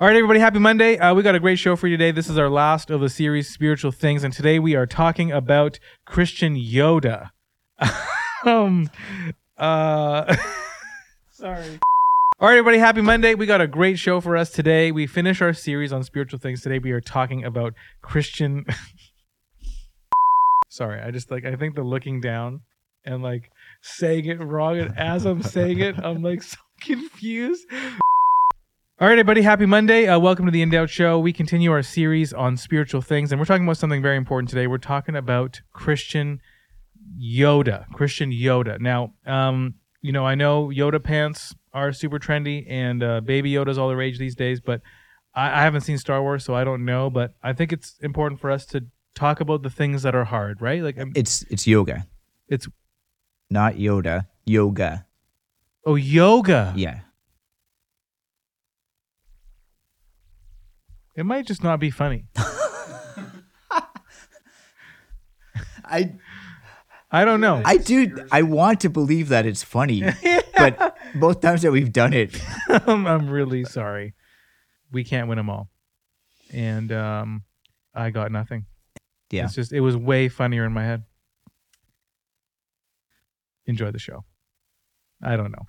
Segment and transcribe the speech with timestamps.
[0.00, 0.96] All right, everybody, happy Monday.
[0.96, 2.10] Uh, we got a great show for you today.
[2.10, 5.78] This is our last of the series, Spiritual Things, and today we are talking about
[6.06, 7.32] Christian Yoda.
[8.46, 8.88] um,
[9.58, 10.34] uh,
[11.30, 11.80] sorry.
[12.40, 13.34] All right, everybody, happy Monday.
[13.34, 14.90] We got a great show for us today.
[14.90, 16.62] We finish our series on spiritual things.
[16.62, 18.64] Today we are talking about Christian.
[20.70, 22.62] sorry, I just like, I think the looking down
[23.04, 23.50] and like
[23.82, 27.66] saying it wrong, and as I'm saying it, I'm like so confused.
[29.00, 30.06] All right, everybody, happy Monday.
[30.06, 31.18] Uh, welcome to the In Doubt Show.
[31.18, 34.66] We continue our series on spiritual things, and we're talking about something very important today.
[34.66, 36.40] We're talking about Christian
[37.18, 37.90] Yoda.
[37.94, 38.78] Christian Yoda.
[38.78, 43.78] Now, um, you know, I know Yoda pants are super trendy, and uh, Baby Yoda's
[43.78, 44.82] all the rage these days, but
[45.34, 47.08] I, I haven't seen Star Wars, so I don't know.
[47.08, 50.60] But I think it's important for us to talk about the things that are hard,
[50.60, 50.82] right?
[50.82, 52.06] Like, um, It's it's yoga,
[52.48, 52.68] it's
[53.48, 54.26] not Yoda.
[54.44, 55.06] Yoga.
[55.86, 56.74] oh, yoga.
[56.76, 57.00] Yeah.
[61.16, 62.24] It might just not be funny.
[65.84, 66.14] I
[67.10, 67.60] I don't know.
[67.64, 70.04] I do I want to believe that it's funny,
[70.56, 74.14] but both times that we've done it, I'm, I'm really sorry.
[74.92, 75.68] We can't win them all.
[76.52, 77.42] And um,
[77.94, 78.66] I got nothing.
[79.30, 79.44] yeah.
[79.44, 81.04] It's just, it was way funnier in my head.
[83.66, 84.24] Enjoy the show.
[85.22, 85.66] I don't know.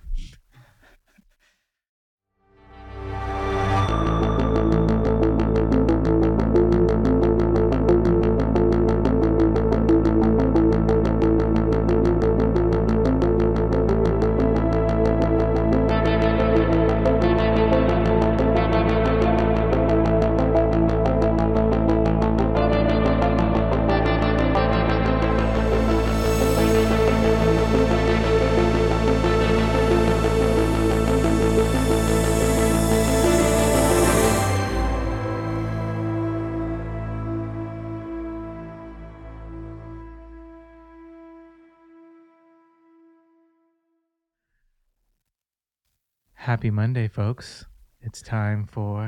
[46.42, 47.66] Happy Monday, folks.
[48.00, 49.06] It's time for.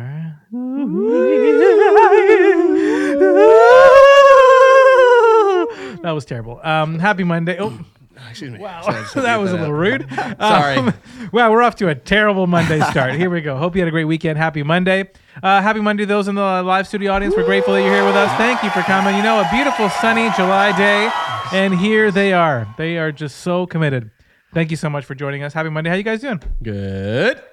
[6.03, 6.61] That was terrible.
[6.63, 7.57] Um, happy Monday.
[7.59, 7.77] Oh,
[8.31, 8.61] Excuse me.
[8.61, 8.83] wow.
[8.83, 10.09] Sorry, just that was a little rude.
[10.39, 10.77] Sorry.
[10.77, 10.95] Um,
[11.33, 13.15] wow, we're off to a terrible Monday start.
[13.15, 13.57] Here we go.
[13.57, 14.39] Hope you had a great weekend.
[14.39, 15.11] Happy Monday.
[15.43, 17.35] Uh, happy Monday, to those in the live studio audience.
[17.37, 18.31] We're grateful that you're here with us.
[18.39, 19.17] Thank you for coming.
[19.17, 21.11] You know, a beautiful sunny July day,
[21.53, 22.73] and here they are.
[22.79, 24.13] They are just so committed.
[24.55, 25.53] Thank you so much for joining us.
[25.53, 25.91] Happy Monday.
[25.91, 26.41] How you guys doing?
[26.63, 27.41] Good.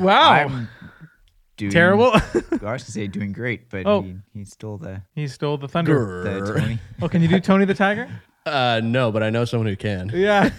[0.00, 0.32] Wow.
[0.32, 0.68] I'm
[1.56, 2.06] doing terrible.
[2.14, 4.02] I was gonna say doing great, but Oh.
[4.02, 6.24] he, he stole the he stole the thunder.
[6.24, 6.60] the Grr.
[6.60, 6.78] Tony.
[7.00, 8.08] Oh, can you do Tony the Tiger?
[8.46, 10.10] Uh, no, but I know someone who can.
[10.12, 10.50] Yeah.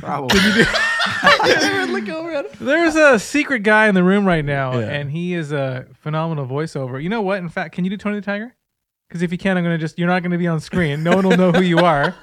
[0.00, 0.38] Probably.
[1.86, 2.66] Look over at him.
[2.66, 4.90] There's a secret guy in the room right now, Yeah.
[4.90, 7.02] and he is a phenomenal voiceover.
[7.02, 7.38] You know what?
[7.38, 8.54] In fact, can you do Tony the Tiger?
[9.08, 11.02] Because if you can, I'm gonna just you're not gonna be on screen.
[11.02, 12.14] No one will know who you are.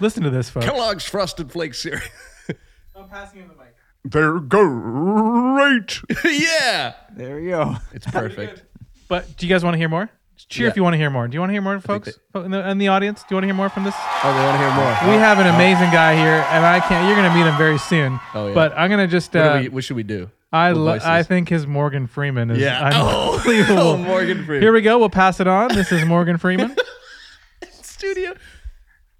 [0.00, 0.66] Listen to this, folks.
[0.66, 2.02] Kellogg's Frosted Flakes cereal.
[2.96, 3.74] I'm passing him the mic.
[4.04, 6.00] They're great.
[6.24, 6.94] yeah.
[7.14, 7.76] There we go.
[7.92, 8.64] It's perfect.
[9.08, 10.10] But do you guys want to hear more?
[10.48, 10.76] Cheer if Yeah.
[10.78, 11.28] you want to hear more.
[11.28, 12.18] Do you want to hear more, folks?
[12.34, 13.94] in, the, in the audience, do you want to hear more from this?
[13.96, 15.14] Oh, they want to hear more.
[15.14, 17.06] We have an amazing guy here, and I can't.
[17.06, 18.18] You're gonna meet him very soon.
[18.34, 18.54] Oh, yeah.
[18.54, 19.34] But I'm gonna just.
[19.34, 20.30] What, Uh, do we, what should we do?
[20.52, 21.06] I lo- voices?
[21.06, 22.90] I think his Morgan Freeman is Yeah.
[22.94, 23.78] Oh, unbelievable.
[23.82, 24.62] oh, Morgan Freeman.
[24.62, 24.98] Here we go.
[24.98, 25.68] We'll pass it on.
[25.74, 26.76] This is Morgan Freeman.
[27.82, 28.34] Studio.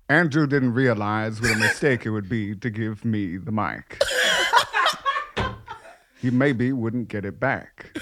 [0.08, 4.02] Andrew didn't realize what a mistake it would be to give me the mic.
[6.20, 7.96] he maybe wouldn't get it back.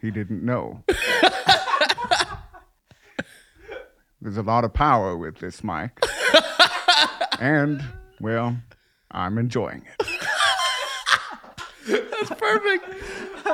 [0.00, 0.82] He didn't know.
[4.20, 5.90] There's a lot of power with this mic.
[7.40, 7.82] And,
[8.20, 8.56] well,
[9.10, 10.06] I'm enjoying it.
[11.86, 12.84] That's perfect.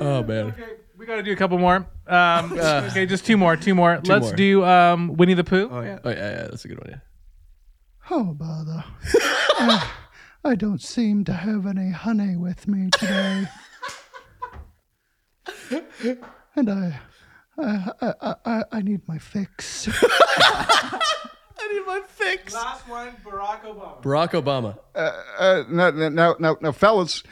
[0.00, 0.46] oh man.
[0.46, 1.86] Okay, we got to do a couple more.
[2.06, 3.56] Um, okay, just two more.
[3.56, 4.00] Two more.
[4.04, 4.36] Let's more.
[4.36, 5.68] do um, Winnie the Pooh.
[5.70, 5.98] Oh yeah.
[6.04, 6.42] Oh yeah, yeah.
[6.48, 6.90] That's a good one.
[6.90, 6.98] Yeah.
[8.10, 8.84] Oh, bother.
[9.58, 9.86] Uh,
[10.44, 13.46] I don't seem to have any honey with me today.
[16.56, 17.00] and I,
[17.58, 19.88] I, I, I, I need my fix.
[21.72, 22.52] I need my fix.
[22.54, 24.02] Last one, Barack Obama.
[24.02, 24.78] Barack Obama.
[24.94, 27.22] Uh, now, now, now, now, fellas,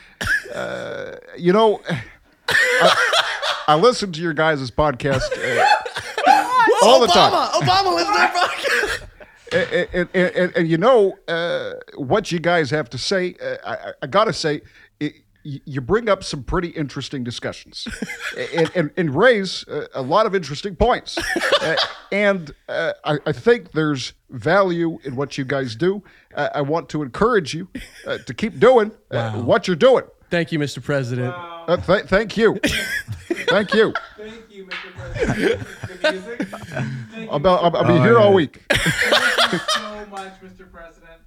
[0.54, 1.80] uh, you know,
[2.48, 2.96] I,
[3.68, 5.66] I listen to your guys' podcast uh,
[6.82, 7.32] all the time.
[7.32, 7.50] Obama.
[7.60, 8.28] Obama lives there.
[8.28, 9.06] Barack.
[9.52, 13.34] and, and, and, and, and you know uh, what you guys have to say.
[13.42, 14.62] Uh, I, I- I gotta say,
[15.00, 17.86] it, y- you bring up some pretty interesting discussions,
[18.54, 21.18] and, and, and raise uh, a lot of interesting points.
[21.62, 21.76] Uh,
[22.10, 26.02] and uh, I, I think there's value in what you guys do.
[26.34, 27.68] Uh, I want to encourage you
[28.06, 30.04] uh, to keep doing uh, what you're doing.
[30.30, 30.82] Thank you, Mr.
[30.82, 31.28] President.
[31.36, 31.64] Wow.
[31.68, 32.58] Uh, th- thank you.
[32.62, 33.92] thank you.
[34.16, 34.94] Thank you, Mr.
[34.96, 35.66] President.
[36.02, 36.48] The music.
[36.48, 38.62] Thank I'll, be- I'll, I'll be Oh, here all week.
[38.70, 40.72] Thank you so much, Mr.
[40.72, 41.20] President.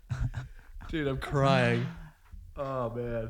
[0.90, 1.86] Dude, I'm crying.
[2.58, 3.30] Oh man.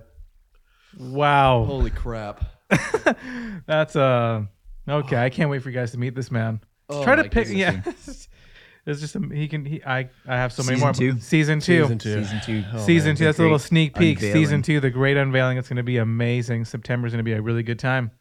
[1.00, 1.64] Wow.
[1.66, 2.44] Holy crap.
[3.66, 4.44] That's uh
[4.88, 5.18] okay.
[5.18, 6.62] I can't wait for you guys to meet this man.
[6.90, 7.48] Oh, Try to my pick.
[7.48, 7.58] goodness.
[7.58, 7.82] Yeah,
[8.92, 9.66] it's just a, he can.
[9.66, 10.94] He I I have so many Season more.
[10.94, 11.20] two?
[11.20, 11.82] Season two.
[11.84, 12.24] Season two.
[12.24, 12.64] Season two.
[12.74, 13.16] Oh, Season man.
[13.16, 13.26] two.
[13.26, 14.18] That's a little Great sneak peek.
[14.18, 14.34] unveiling.
[14.44, 15.58] Season two, the great unveiling.
[15.58, 16.66] It's going to be amazing.
[16.66, 18.12] September is going to be a really good time.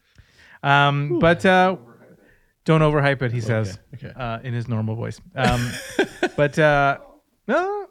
[0.62, 1.76] Um, but uh,
[2.64, 3.32] don't overhype it.
[3.32, 4.12] He says okay.
[4.14, 5.20] uh, in his normal voice.
[5.34, 5.70] Um,
[6.36, 6.98] but uh,
[7.48, 7.86] no.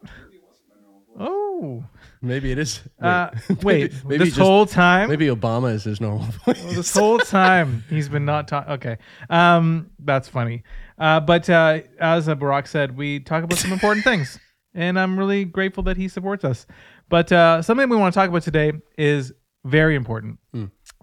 [1.18, 1.84] Oh,
[2.22, 2.80] Maybe it is.
[3.00, 3.08] Wait.
[3.08, 3.30] uh,
[3.62, 3.92] wait.
[4.04, 6.62] maybe this just- whole time, Maybe Obama is his normal voice.
[6.74, 8.72] this whole time he's been not talking.
[8.74, 8.96] Okay,
[9.28, 10.62] um, that's funny.
[10.98, 14.38] Uh, but uh, as uh, Barack said, we talk about some important things,
[14.72, 16.66] and I'm really grateful that he supports us.
[17.08, 19.32] But uh, something we want to talk about today is
[19.64, 20.38] very important.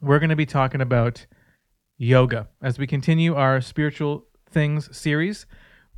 [0.02, 1.26] We're going to be talking about
[1.98, 5.46] yoga as we continue our spiritual things series.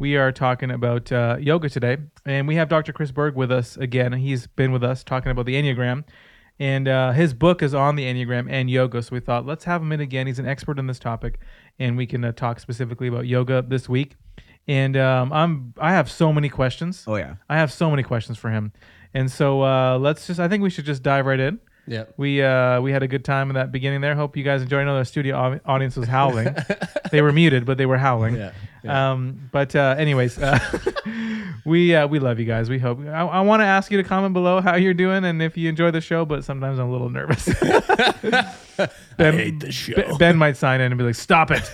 [0.01, 2.92] We are talking about uh, yoga today, and we have Dr.
[2.92, 4.13] Chris Berg with us again.
[4.13, 6.06] He's been with us talking about the Enneagram,
[6.57, 9.03] and uh, his book is on the Enneagram and yoga.
[9.03, 10.25] So we thought let's have him in again.
[10.25, 11.39] He's an expert in this topic,
[11.77, 14.15] and we can uh, talk specifically about yoga this week.
[14.68, 17.03] And um, I'm I have so many questions.
[17.06, 17.36] Oh yeah.
[17.48, 18.74] I have so many questions for him,
[19.13, 21.59] and so uh, let's just I think we should just dive right in.
[21.87, 22.05] Yeah.
[22.17, 24.15] We uh, we had a good time in that beginning there.
[24.15, 24.81] Hope you guys enjoyed.
[24.81, 26.55] I know the studio au- audience was howling.
[27.11, 28.35] they were muted, but they were howling.
[28.35, 28.51] Yeah.
[28.87, 30.59] Um, but uh, anyways, uh,
[31.65, 32.69] we uh, we love you guys.
[32.69, 32.99] We hope.
[33.01, 35.69] I, I want to ask you to comment below how you're doing and if you
[35.69, 36.23] enjoy the show.
[36.25, 37.45] But sometimes I'm a little nervous.
[39.17, 39.95] ben, hate this show.
[39.95, 41.71] Ben, Ben might sign in and be like, "Stop it."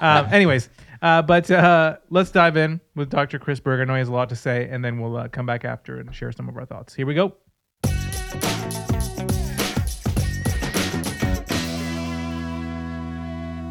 [0.00, 0.68] um, anyways,
[1.02, 3.38] uh, but uh, let's dive in with Dr.
[3.38, 3.82] Chris Berger.
[3.82, 6.00] I know he has a lot to say, and then we'll uh, come back after
[6.00, 6.94] and share some of our thoughts.
[6.94, 7.34] Here we go.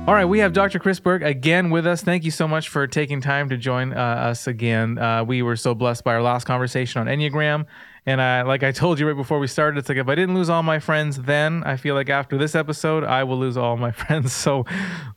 [0.07, 0.79] All right, we have Dr.
[0.79, 2.01] Chris Berg again with us.
[2.01, 4.97] Thank you so much for taking time to join uh, us again.
[4.97, 7.65] Uh, we were so blessed by our last conversation on Enneagram.
[8.05, 10.33] And I, like I told you right before we started, it's like if I didn't
[10.33, 13.75] lose all my friends then, I feel like after this episode, I will lose all
[13.75, 14.31] my friends.
[14.31, 14.65] So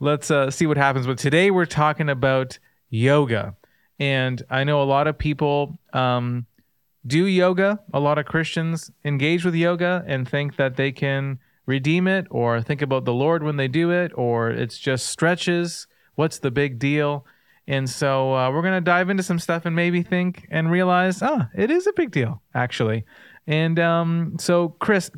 [0.00, 1.06] let's uh, see what happens.
[1.06, 2.58] But today we're talking about
[2.88, 3.54] yoga.
[4.00, 6.46] And I know a lot of people um,
[7.06, 7.78] do yoga.
[7.94, 11.38] A lot of Christians engage with yoga and think that they can
[11.70, 15.86] redeem it or think about the Lord when they do it or it's just stretches.
[16.16, 17.24] What's the big deal?
[17.66, 21.22] And so uh, we're going to dive into some stuff and maybe think and realize,
[21.22, 23.04] oh, it is a big deal, actually.
[23.46, 25.10] And um, so, Chris,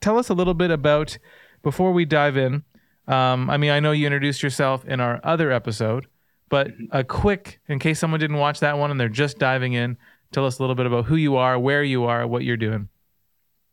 [0.00, 1.18] tell us a little bit about,
[1.62, 2.64] before we dive in,
[3.08, 6.06] um, I mean, I know you introduced yourself in our other episode,
[6.48, 9.98] but a quick, in case someone didn't watch that one and they're just diving in,
[10.32, 12.88] tell us a little bit about who you are, where you are, what you're doing.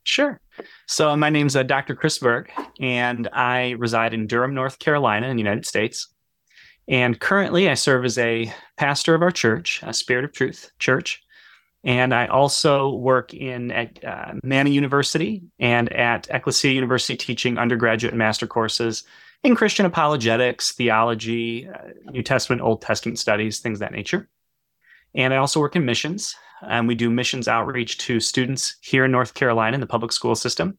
[0.03, 0.41] Sure.
[0.87, 1.95] So my name's uh, Dr.
[1.95, 6.07] Chris Berg, and I reside in Durham, North Carolina, in the United States.
[6.87, 11.21] And currently, I serve as a pastor of our church, a Spirit of Truth Church.
[11.83, 18.13] And I also work in at uh, Manny University and at Ecclesia University, teaching undergraduate
[18.13, 19.03] and master courses
[19.43, 24.27] in Christian apologetics, theology, uh, New Testament, Old Testament studies, things that nature.
[25.15, 29.11] And I also work in missions and we do missions outreach to students here in
[29.11, 30.77] North Carolina in the public school system.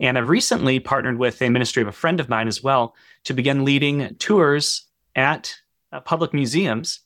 [0.00, 3.34] And I've recently partnered with a ministry of a friend of mine as well to
[3.34, 5.54] begin leading tours at
[5.92, 7.00] uh, public museums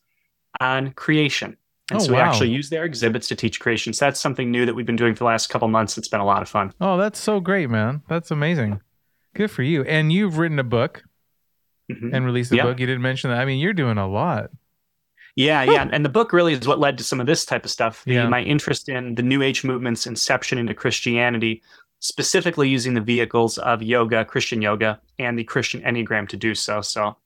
[0.60, 1.56] on creation.
[1.90, 2.24] And Oh, so we wow.
[2.24, 3.92] actually use their exhibits to teach creation.
[3.92, 5.96] So that's something new that we've been doing for the last couple months.
[5.98, 6.72] It's been a lot of fun.
[6.80, 8.02] Oh, that's so great, man.
[8.08, 8.80] That's amazing.
[9.34, 9.82] Good for you.
[9.84, 11.04] And you've written a book
[11.92, 12.10] Mhm.
[12.14, 12.62] and released a Yeah.
[12.64, 12.80] book.
[12.80, 13.38] You didn't mention that.
[13.40, 14.50] I mean, you're doing a lot.
[15.36, 15.86] Yeah, yeah.
[15.92, 18.02] And the book really is what led to some of this type of stuff.
[18.04, 18.28] The, Yeah.
[18.28, 21.62] My interest in the New Age movement's inception into Christianity,
[22.00, 26.80] specifically using the vehicles of yoga, Christian yoga, and the Christian Enneagram to do so.
[26.80, 27.16] So,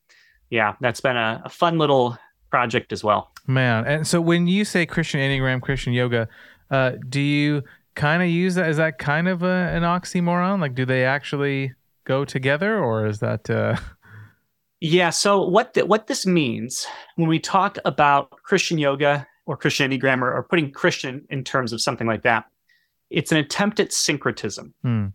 [0.50, 2.18] yeah, that's been a, a fun little
[2.50, 3.30] project as well.
[3.46, 6.28] Man, and so when you say Christian Enneagram, Christian yoga,
[6.70, 7.62] uh, do you
[7.94, 8.68] kind of use that?
[8.68, 10.60] Is that kind of a, an oxymoron?
[10.60, 11.74] Like, do they actually
[12.04, 13.48] go together, or is that?
[13.48, 13.76] Uh...
[14.80, 15.10] Yeah.
[15.10, 20.22] So what th- what this means when we talk about Christian yoga or Christian Enneagram
[20.22, 22.46] or, putting Christian in terms of something like that,
[23.10, 24.72] it's an attempt at syncretism.
[24.82, 25.06] Hmm.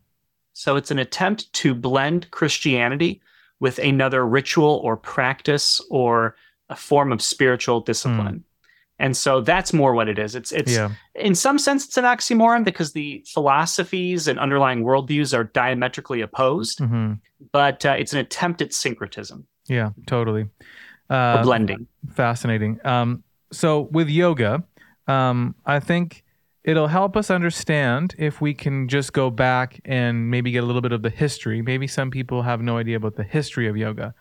[0.54, 3.22] So it's an attempt to blend Christianity
[3.60, 6.36] with another ritual or practice or
[6.70, 8.44] a form of spiritual discipline.
[9.00, 10.36] And so that's more what it is.
[10.36, 15.38] It's it's yeah, in some sense it's an oxymoron because the philosophies and underlying worldviews
[15.38, 17.14] are diametrically opposed, hmm
[17.52, 20.48] but uh, it's an attempt at syncretism yeah, totally.
[21.10, 21.88] Uh, blending.
[22.14, 22.80] fascinating.
[22.86, 24.64] Um, so with yoga,
[25.08, 26.24] um, I think
[26.64, 30.82] it'll help us understand if we can just go back and maybe get a little
[30.82, 31.62] bit of the history.
[31.62, 34.16] Maybe some people have no idea about the history of yoga.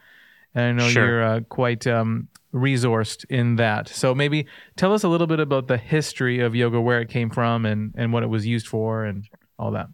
[0.55, 1.07] And I know Sure.
[1.07, 3.89] you're uh, quite um, resourced in that.
[3.89, 4.47] So maybe
[4.77, 7.95] tell us a little bit about the history of yoga, where it came from, and,
[7.97, 9.27] and what it was used for, and
[9.59, 9.89] all that.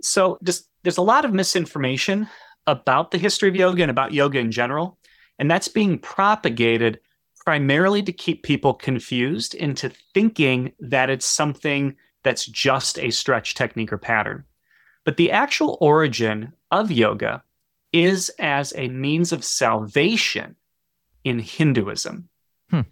[0.00, 2.28] So just there's a lot of misinformation
[2.68, 4.98] about the history of yoga and about yoga in general,
[5.38, 7.00] and that's being propagated
[7.44, 13.92] primarily to keep people confused into thinking that it's something that's just a stretch technique
[13.92, 14.44] or pattern.
[15.04, 17.42] But the actual origin of yoga
[17.92, 20.56] is as a means of salvation
[21.24, 22.28] in Hinduism.
[22.70, 22.82] Hmm.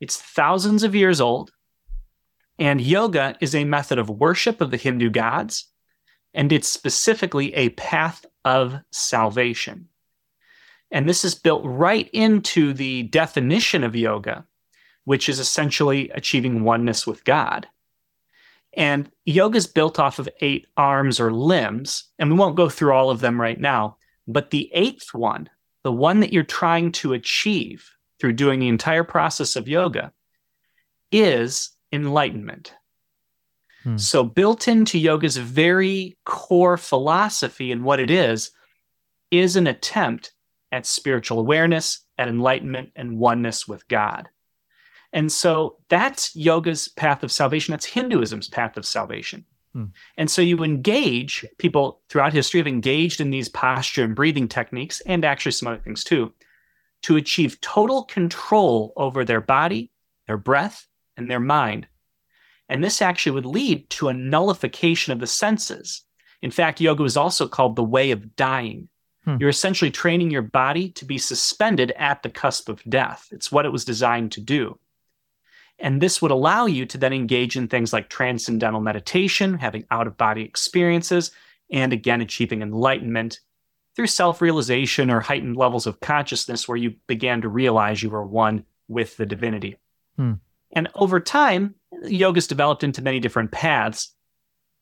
[0.00, 1.50] It's thousands of years old,
[2.58, 5.72] and yoga is a method of worship of the Hindu gods
[6.34, 9.88] and it's specifically a path of salvation.
[10.90, 14.46] And this is built right into the definition of yoga,
[15.04, 17.66] which is essentially achieving oneness with God.
[18.76, 22.92] And yoga is built off of eight arms or limbs, and we won't go through
[22.92, 23.96] all of them right now.
[24.26, 25.48] But the eighth one,
[25.82, 30.12] the one that you're trying to achieve through doing the entire process of yoga,
[31.12, 32.74] is enlightenment.
[33.84, 33.96] Hmm.
[33.96, 38.50] So, built into yoga's very core philosophy and what it is,
[39.30, 40.32] is an attempt
[40.72, 44.28] at spiritual awareness, at enlightenment, and oneness with God.
[45.12, 47.72] And so that's yoga's path of salvation.
[47.72, 49.44] That's Hinduism's path of salvation.
[49.72, 49.86] Hmm.
[50.16, 55.00] And so you engage, people throughout history have engaged in these posture and breathing techniques,
[55.02, 56.32] and actually some other things too,
[57.02, 59.92] to achieve total control over their body,
[60.26, 61.86] their breath, and their mind.
[62.68, 66.02] And this actually would lead to a nullification of the senses.
[66.42, 68.88] In fact, yoga is also called the way of dying.
[69.24, 69.36] Hmm.
[69.40, 73.28] You're essentially training your body to be suspended at the cusp of death.
[73.30, 74.78] It's what it was designed to do.
[75.78, 80.06] And this would allow you to then engage in things like transcendental meditation, having out
[80.06, 81.32] of body experiences,
[81.70, 83.40] and again, achieving enlightenment
[83.96, 88.24] through self realization or heightened levels of consciousness where you began to realize you were
[88.24, 89.76] one with the divinity.
[90.16, 90.34] Hmm.
[90.72, 94.14] And over time, yoga's developed into many different paths,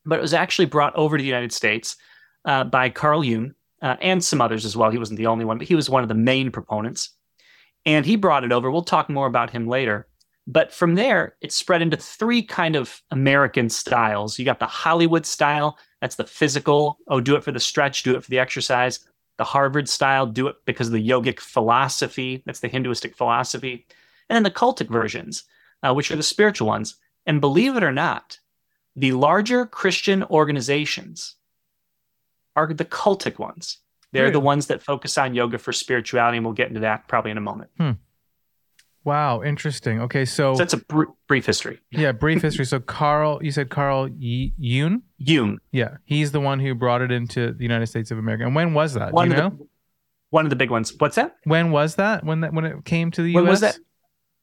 [0.05, 1.95] but it was actually brought over to the United States
[2.45, 4.89] uh, by Carl Jung uh, and some others as well.
[4.89, 7.11] He wasn't the only one, but he was one of the main proponents.
[7.85, 8.71] And he brought it over.
[8.71, 10.07] We'll talk more about him later.
[10.45, 14.37] But from there, it spread into three kind of American styles.
[14.37, 18.15] You got the Hollywood style, that's the physical, oh, do it for the stretch, do
[18.15, 18.99] it for the exercise.
[19.37, 23.85] The Harvard style, do it because of the yogic philosophy, that's the Hinduistic philosophy.
[24.29, 25.43] And then the cultic versions,
[25.83, 26.95] uh, which are the spiritual ones.
[27.25, 28.39] And believe it or not,
[28.95, 31.35] the larger Christian organizations
[32.55, 33.79] are the cultic ones.
[34.11, 37.31] They're the ones that focus on yoga for spirituality, and we'll get into that probably
[37.31, 37.71] in a moment.
[39.05, 39.99] Wow, interesting.
[40.01, 41.79] Okay, so, So that's a br- brief history.
[41.91, 42.65] yeah, brief history.
[42.65, 45.01] So Carl, you said Carl y- Jung?
[45.17, 48.45] Jung, Yeah, he's the one who brought it into the United States of America.
[48.45, 49.11] And when was that?
[49.11, 49.49] one Do of you know?
[49.57, 49.67] the
[50.29, 50.93] one of the big ones.
[50.97, 51.35] What's that?
[51.43, 52.23] when was that?
[52.23, 53.49] When that when it came to the When US?
[53.49, 53.77] was that?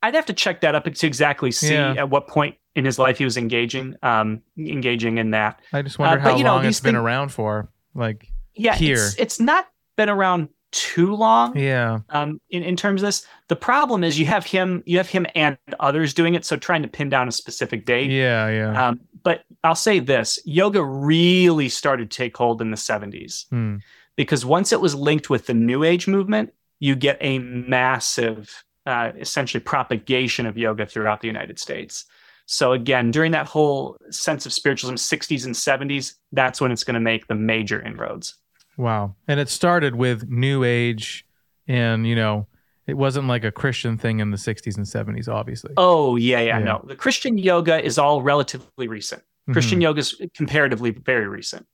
[0.03, 1.95] I'd have to check that up to exactly see Yeah.
[1.99, 5.61] at what point in his life he was engaging, um, engaging in that.
[5.73, 7.69] I just wonder Uh, but, how you know, long it's been around for.
[7.95, 8.95] Like, Yeah, Here.
[8.95, 9.67] it's it's not
[9.97, 11.57] been around too long.
[11.59, 13.27] yeah, um, in, in terms of this.
[13.49, 16.45] The problem is you have him, you have him and others doing it.
[16.45, 18.09] So trying to pin down a specific date.
[18.11, 18.89] yeah, yeah.
[18.89, 23.77] Um, but I'll say this: yoga really started to take hold in the '70s Hmm.
[24.17, 29.13] because once it was linked with the New Age movement, you get a massive, uh,
[29.19, 32.05] essentially propagation of yoga throughout the United States.
[32.47, 36.95] So again, during that whole sense of spiritualism, '60s and '70s, that's when it's going
[36.95, 38.35] to make the major inroads.
[38.77, 39.15] Wow.
[39.29, 41.27] And it started with New Age,
[41.69, 42.47] and you know,
[42.87, 45.75] it wasn't like a Christian thing in the 60s and 70s, obviously.
[45.77, 46.65] Oh yeah, yeah, Yeah.
[46.65, 46.85] no.
[46.89, 49.23] The Christian yoga is all relatively recent.
[49.49, 49.53] Mhm.
[49.53, 51.67] Christian yoga is comparatively very recent.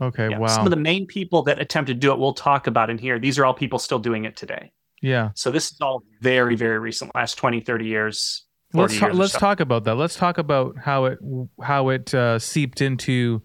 [0.00, 0.30] Okay.
[0.30, 0.38] Yeah.
[0.38, 0.46] Wow.
[0.48, 3.18] Some of the main people that attempted to do it, we'll talk about in here.
[3.18, 4.72] These are all people still doing it today.
[5.04, 5.30] Yeah.
[5.34, 8.46] So this is all very, very recent, last 20, 30 years.
[8.72, 9.38] Let's ta- years let's so.
[9.38, 9.96] talk about that.
[9.96, 11.18] Let's talk about how it
[11.62, 13.42] how it uh, seeped into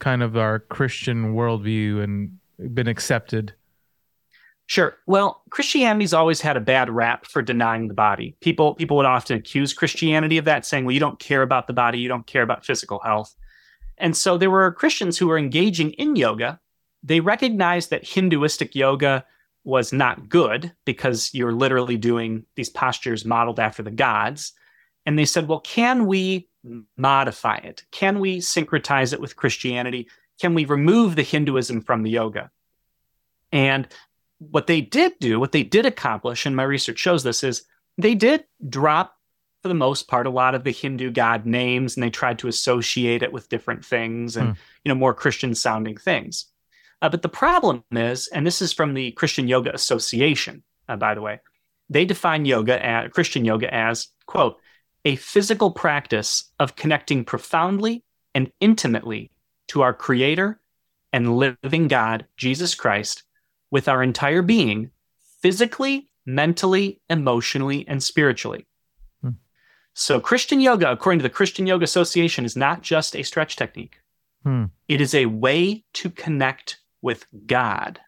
[0.00, 2.38] kind of our Christian worldview and
[2.74, 3.54] been accepted.
[4.66, 4.98] Sure.
[5.06, 8.36] Well, Christianity's always had a bad rap for denying the body.
[8.42, 11.72] People people would often accuse Christianity of that, saying, "Well, you don't care about the
[11.72, 13.34] body, you don't care about physical health."
[13.96, 16.60] And so there were Christians who were engaging in yoga.
[17.02, 19.24] They recognized that Hinduistic yoga
[19.68, 24.54] was not good because you're literally doing these postures modeled after the gods.
[25.04, 26.48] And they said, "Well, can we
[26.96, 27.84] modify it?
[27.90, 30.08] Can we syncretize it with Christianity?
[30.40, 32.50] Can we remove the Hinduism from the yoga?"
[33.52, 33.86] And
[34.38, 37.64] what they did do, what they did accomplish, and my research shows this, is
[37.98, 39.18] they did drop
[39.60, 42.48] for the most part, a lot of the Hindu god names, and they tried to
[42.48, 44.54] associate it with different things and hmm.
[44.84, 46.46] you know more Christian sounding things.
[47.00, 51.14] Uh, but the problem is, and this is from the Christian Yoga Association, uh, by
[51.14, 51.40] the way,
[51.88, 54.58] they define yoga, as, Christian yoga, as quote
[55.04, 59.30] a physical practice of connecting profoundly and intimately
[59.68, 60.60] to our Creator
[61.12, 63.22] and living God, Jesus Christ,
[63.70, 64.90] with our entire being,
[65.40, 68.66] physically, mentally, emotionally, and spiritually.
[69.22, 69.30] Hmm.
[69.94, 74.00] So, Christian yoga, according to the Christian Yoga Association, is not just a stretch technique,
[74.44, 74.66] Hmm.
[74.88, 78.00] it is a way to connect with God.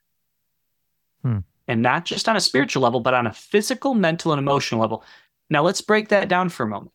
[1.23, 1.39] Hmm.
[1.69, 5.05] And not just on a spiritual level, but on a physical, mental, and emotional level.
[5.49, 6.93] Now, let's break that down for a moment.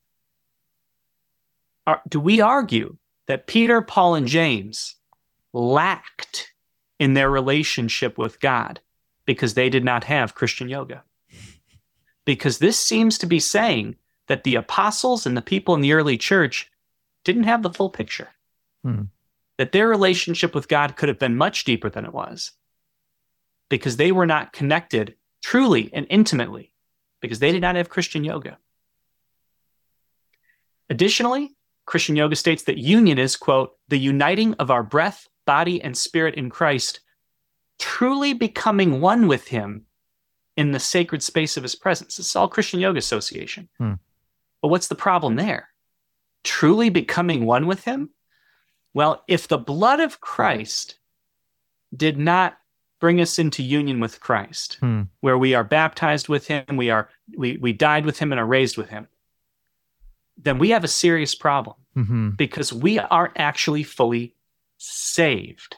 [1.87, 2.97] Are, do we argue
[3.27, 4.95] that Peter, Paul, and James
[5.53, 6.51] lacked
[6.99, 8.79] in their relationship with God
[9.25, 11.03] because they did not have Christian yoga?
[12.25, 13.95] Because this seems to be saying
[14.27, 16.71] that the apostles and the people in the early church
[17.23, 18.29] didn't have the full picture.
[18.83, 19.03] Hmm.
[19.57, 22.51] That their relationship with God could have been much deeper than it was
[23.69, 26.73] because they were not connected truly and intimately
[27.21, 28.57] because they did not have Christian yoga.
[30.89, 35.97] Additionally, Christian yoga states that union is, quote, the uniting of our breath, body, and
[35.97, 36.99] spirit in Christ,
[37.79, 39.85] truly becoming one with Him
[40.57, 42.17] in the sacred space of His presence.
[42.17, 43.69] This is all Christian Yoga Association.
[43.77, 43.93] Hmm.
[44.61, 45.69] But what's the problem there?
[46.43, 48.09] Truly becoming one with Him?
[48.95, 50.95] Well, if the blood of Christ
[51.95, 52.57] did not
[53.01, 55.03] bring us into union with Christ, Hmm.
[55.19, 58.45] where we are baptized with Him, we are we we died with Him and are
[58.45, 59.07] raised with Him,
[60.37, 64.33] then we have a serious problem hmm because we aren't actually fully
[64.77, 65.75] saved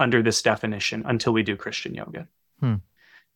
[0.00, 2.26] under this definition until we do Christian yoga.
[2.60, 2.76] Hmm.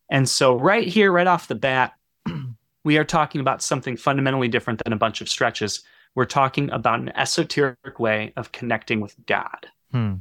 [0.09, 1.93] And so, right here, right off the bat,
[2.83, 5.83] we are talking about something fundamentally different than a bunch of stretches.
[6.17, 9.67] We're talking about an esoteric way of connecting with God.
[9.91, 10.15] Hmm.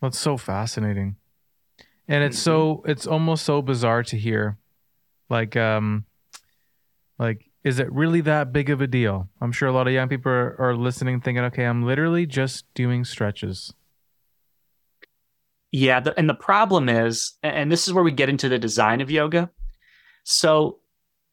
[0.00, 1.16] That's so fascinating.
[2.08, 4.56] And it's so it's almost so bizarre to hear.
[5.28, 6.06] Like um
[7.18, 9.28] like is it really that big of a deal?
[9.42, 12.64] I'm sure a lot of young people are, are listening thinking, okay, I'm literally just
[12.72, 13.74] doing stretches.
[15.70, 19.02] Yeah, the, and the problem is, and this is where we get into the design
[19.02, 19.50] of yoga.
[20.24, 20.78] So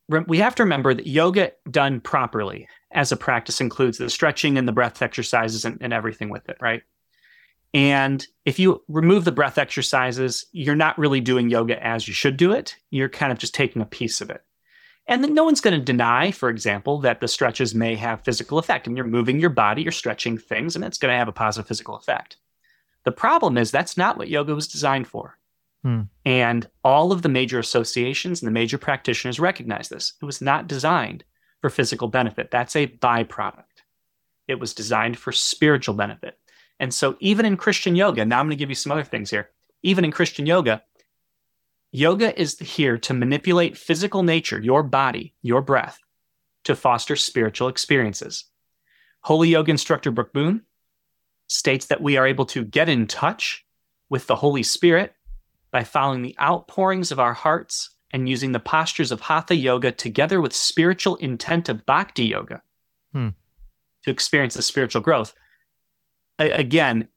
[0.09, 4.67] we have to remember that yoga done properly as a practice includes the stretching and
[4.67, 6.83] the breath exercises and, and everything with it, right?
[7.73, 12.35] And if you remove the breath exercises, you're not really doing yoga as you should
[12.35, 12.75] do it.
[12.89, 14.43] You're kind of just taking a piece of it.
[15.07, 18.59] And then no one's going to deny, for example, that the stretches may have physical
[18.59, 18.87] effect.
[18.87, 21.31] I mean, you're moving your body, you're stretching things, and it's going to have a
[21.31, 22.37] positive physical effect.
[23.05, 25.37] The problem is that's not what yoga was designed for.
[25.83, 26.01] Hmm.
[26.25, 30.13] And all of the major associations and the major practitioners recognize this.
[30.21, 31.23] It was not designed
[31.61, 32.51] for physical benefit.
[32.51, 33.63] That's a byproduct.
[34.47, 36.37] It was designed for spiritual benefit.
[36.79, 39.29] And so, even in Christian yoga, now I'm going to give you some other things
[39.29, 39.49] here.
[39.83, 40.83] Even in Christian yoga,
[41.91, 45.99] yoga is here to manipulate physical nature, your body, your breath,
[46.63, 48.45] to foster spiritual experiences.
[49.21, 50.63] Holy yoga instructor Brooke Boone
[51.47, 53.65] states that we are able to get in touch
[54.09, 55.13] with the Holy Spirit
[55.71, 60.41] by following the outpourings of our hearts and using the postures of Hatha yoga together
[60.41, 62.61] with spiritual intent of Bhakti yoga
[63.13, 63.29] Hmm.
[64.03, 65.33] to experience the spiritual growth.
[66.39, 67.07] A- again,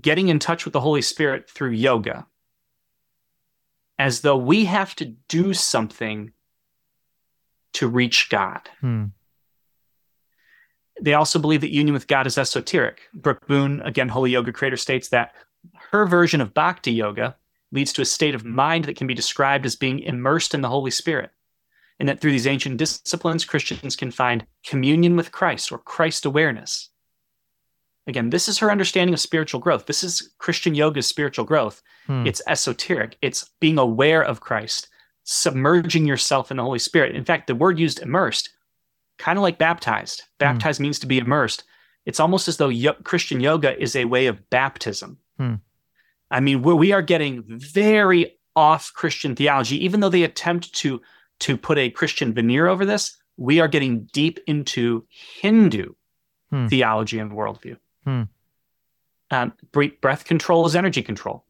[0.00, 2.26] getting in touch with the Holy Spirit through yoga,
[3.98, 6.32] as though we have to do something
[7.74, 8.68] to reach God.
[8.80, 9.06] Hmm.
[11.00, 13.08] They also believe that union with God is esoteric.
[13.14, 15.34] Brooke Boone, again, Holy Yoga creator, states that
[15.92, 17.36] her version of Bhakti Yoga
[17.72, 20.68] leads to a state of mind that can be described as being immersed in the
[20.68, 21.30] Holy Spirit.
[21.98, 26.88] And that through these ancient disciplines, Christians can find communion with Christ or Christ awareness.
[28.06, 29.86] Again, this is her understanding of spiritual growth.
[29.86, 31.82] This is Christian yoga's spiritual growth.
[32.06, 32.26] Hmm.
[32.26, 34.88] It's esoteric, it's being aware of Christ,
[35.24, 37.14] submerging yourself in the Holy Spirit.
[37.14, 38.48] In fact, the word used immersed
[39.20, 40.22] kind of like baptized.
[40.38, 41.64] Baptized means to be immersed.
[42.06, 45.18] It's almost as though yo- Christian yoga is a way of baptism.
[45.36, 45.56] Hmm.
[46.30, 51.00] I mean, we are getting very off Christian theology, even though they attempt to
[51.40, 53.16] to put a Christian veneer over this.
[53.36, 55.94] We are getting deep into Hindu
[56.50, 56.66] Hmm.
[56.66, 57.76] theology and worldview.
[58.04, 58.22] Hmm.
[59.30, 59.52] Um,
[60.00, 61.44] breath control is energy control.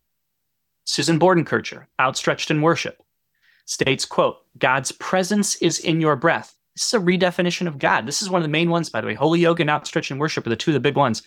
[0.85, 3.03] Susan Bordenkircher, outstretched in worship,
[3.65, 6.55] states, quote, God's presence is in your breath.
[6.77, 8.07] This is a redefinition of God.
[8.07, 9.15] This is one of the main ones, by the way.
[9.15, 11.23] Holy yoga and outstretched in worship are the two of the big ones.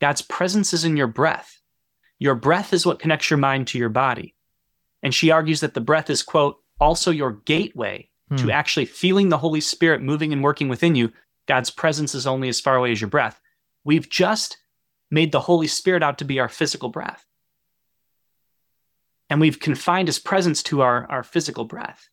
[0.00, 1.60] God's presence is in your breath.
[2.22, 4.36] Your breath is what connects your mind to your body.
[5.02, 8.50] And she argues that the breath is, quote, also your gateway to Hmm.
[8.50, 11.12] actually feeling the Holy Spirit moving and working within you,
[11.48, 13.40] God's presence is only as far away as your breath.
[13.82, 14.56] We've just
[15.10, 17.26] made the Holy Spirit out to be our physical breath.
[19.28, 22.08] And we've confined his presence to our, our physical breath.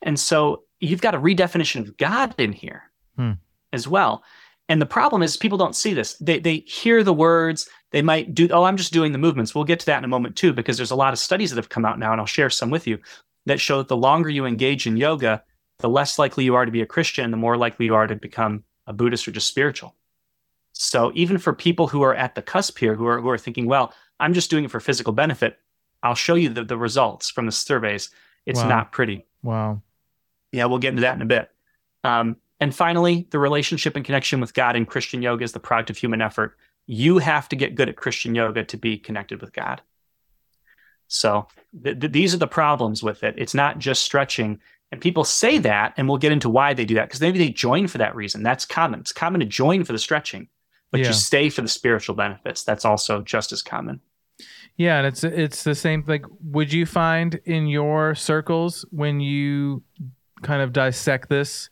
[0.00, 3.32] And so you've got a redefinition of God in here Hmm.
[3.70, 4.24] as well.
[4.68, 6.14] And the problem is people don't see this.
[6.14, 9.54] They they hear the words, they might do, oh, I'm just doing the movements.
[9.54, 11.56] We'll get to that in a moment too, because there's a lot of studies that
[11.56, 12.98] have come out now, and I'll share some with you
[13.46, 15.42] that show that the longer you engage in yoga,
[15.78, 18.16] the less likely you are to be a Christian, the more likely you are to
[18.16, 19.94] become a Buddhist or just spiritual.
[20.72, 23.66] So even for people who are at the cusp here, who are who are thinking,
[23.66, 25.58] well, I'm just doing it for physical benefit,
[26.02, 28.10] I'll show you the, the results from the surveys.
[28.46, 28.68] It's Wow.
[28.68, 29.26] not pretty.
[29.42, 29.82] Wow.
[30.50, 31.50] Yeah, we'll get into that in a bit.
[32.04, 35.90] Um, and finally, the relationship and connection with God in Christian yoga is the product
[35.90, 36.56] of human effort.
[36.86, 39.80] You have to get good at Christian yoga to be connected with God.
[41.08, 41.46] So
[41.84, 43.34] th- th- these are the problems with it.
[43.36, 44.60] It's not just stretching.
[44.90, 47.50] And people say that, and we'll get into why they do that because maybe they
[47.50, 48.42] join for that reason.
[48.42, 49.00] That's common.
[49.00, 50.48] It's common to join for the stretching,
[50.90, 51.08] but Yeah.
[51.08, 52.62] you stay for the spiritual benefits.
[52.64, 54.00] That's also just as common.
[54.76, 56.02] Yeah, and it's it's the same.
[56.06, 59.82] Like, would you find in your circles when you
[60.42, 61.68] kind of dissect this?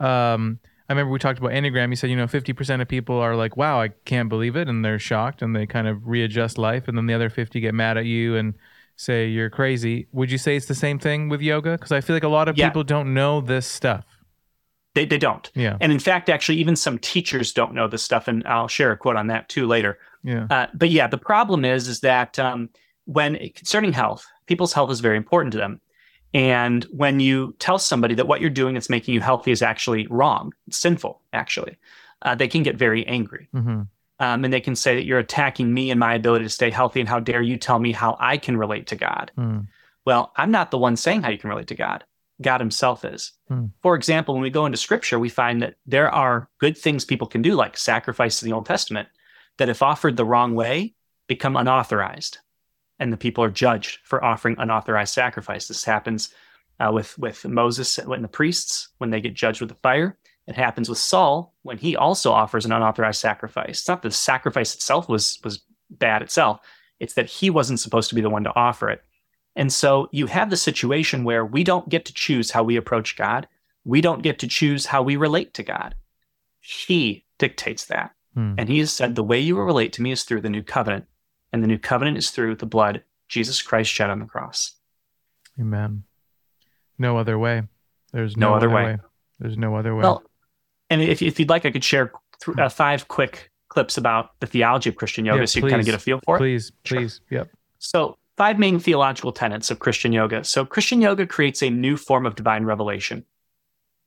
[0.00, 1.88] Um, I remember we talked about enneagram.
[1.90, 4.68] You said you know fifty percent of people are like, "Wow, I can't believe it,"
[4.68, 7.74] and they're shocked and they kind of readjust life, and then the other fifty get
[7.74, 8.54] mad at you and
[8.96, 10.06] say you're crazy.
[10.12, 11.72] Would you say it's the same thing with yoga?
[11.72, 12.68] Because I feel like a lot of Yeah.
[12.68, 14.04] people don't know this stuff.
[14.94, 15.50] They, they don't.
[15.56, 18.28] Yeah, And in fact, actually, even some teachers don't know this stuff.
[18.28, 19.98] And I'll share a quote on that too later.
[20.22, 22.68] yeah, Uh, but yeah, the problem is is that um,
[23.06, 25.80] when concerning health, people's health is very important to them.
[26.34, 30.06] And when you tell somebody that what you're doing that's making you healthy is actually
[30.08, 31.76] wrong, it's sinful, actually,
[32.22, 33.48] uh, they can get very angry.
[33.52, 33.82] hmm
[34.18, 37.00] Um, and they can say that you're attacking me and my ability to stay healthy.
[37.00, 39.30] And how dare you tell me how I can relate to God?
[39.38, 39.66] mm
[40.04, 42.04] Well, I'm not the one saying how you can relate to God.
[42.42, 43.32] God himself is.
[43.48, 43.66] Hmm.
[43.80, 47.28] For example, when we go into scripture, we find that there are good things people
[47.28, 49.08] can do, like sacrifice in the Old Testament,
[49.58, 50.94] that if offered the wrong way,
[51.28, 52.38] become unauthorized.
[52.98, 55.68] And the people are judged for offering unauthorized sacrifice.
[55.68, 56.32] This happens
[56.80, 60.16] uh, with, with Moses and the priests when they get judged with the fire.
[60.46, 63.80] It happens with Saul when he also offers an unauthorized sacrifice.
[63.80, 66.60] It's not that the sacrifice itself was, was bad itself,
[67.00, 69.02] it's that he wasn't supposed to be the one to offer it.
[69.56, 73.16] And so you have the situation where we don't get to choose how we approach
[73.16, 73.48] God.
[73.84, 75.94] We don't get to choose how we relate to God.
[76.60, 78.12] He dictates that.
[78.34, 78.54] Hmm.
[78.58, 80.62] And he has said, the way you will relate to me is through the new
[80.62, 81.06] covenant.
[81.54, 84.72] And the new covenant is through the blood Jesus Christ shed on the cross.
[85.60, 86.02] Amen.
[86.98, 87.62] No other way.
[88.12, 88.84] There's No no, other other way.
[88.94, 88.98] way.
[89.38, 90.02] There's no other way.
[90.02, 90.24] Well,
[90.90, 92.10] and if, if you'd like, I could share
[92.44, 95.78] th- uh, five quick clips about the theology of Christian yoga Yeah, so you kind
[95.78, 96.38] of get a feel for it.
[96.40, 96.98] please, Sure.
[96.98, 97.20] please.
[97.30, 97.50] Yep.
[97.78, 100.42] So, five main theological tenets of Christian yoga.
[100.42, 103.24] So, Christian yoga creates a new form of divine revelation.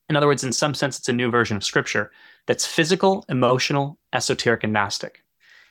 [0.10, 2.12] In other words, in some sense, it's a new version of scripture
[2.46, 5.24] that's physical, emotional, esoteric, and Gnostic.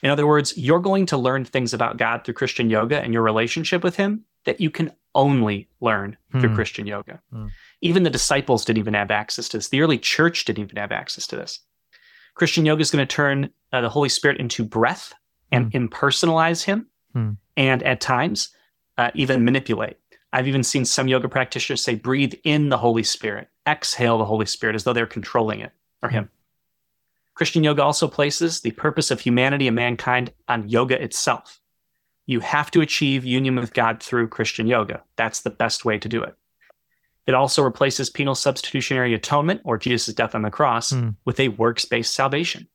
[0.07, 3.23] In other words, you're going to learn things about God through Christian yoga and your
[3.25, 6.55] relationship with Him that you can only learn through Hmm.
[6.55, 7.21] Christian yoga.
[7.33, 7.49] Hmm.
[7.81, 9.69] Even the disciples didn't even have access to this.
[9.69, 11.59] The early church didn't even have access to this.
[12.37, 15.13] Christian yoga is going to turn uh, the Holy Spirit into breath
[15.51, 17.31] and impersonalize Him, Hmm.
[17.57, 18.51] and at times
[18.99, 19.97] uh, even manipulate.
[20.33, 24.47] I've even seen some yoga practitioners say, breathe in the Holy Spirit, exhale the Holy
[24.47, 26.31] Spirit as though they're controlling it or Him.
[27.37, 31.61] Christian yoga also places the purpose of humanity and mankind on yoga itself.
[32.25, 35.03] You have to achieve union with God through Christian yoga.
[35.17, 36.35] That's the best way to do it.
[37.27, 41.11] It also replaces penal substitutionary atonement or Jesus' death on the cross Hmm.
[41.27, 42.69] with a works based salvation.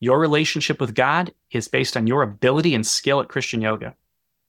[0.00, 3.94] Your relationship with God is based on your ability and skill at Christian yoga.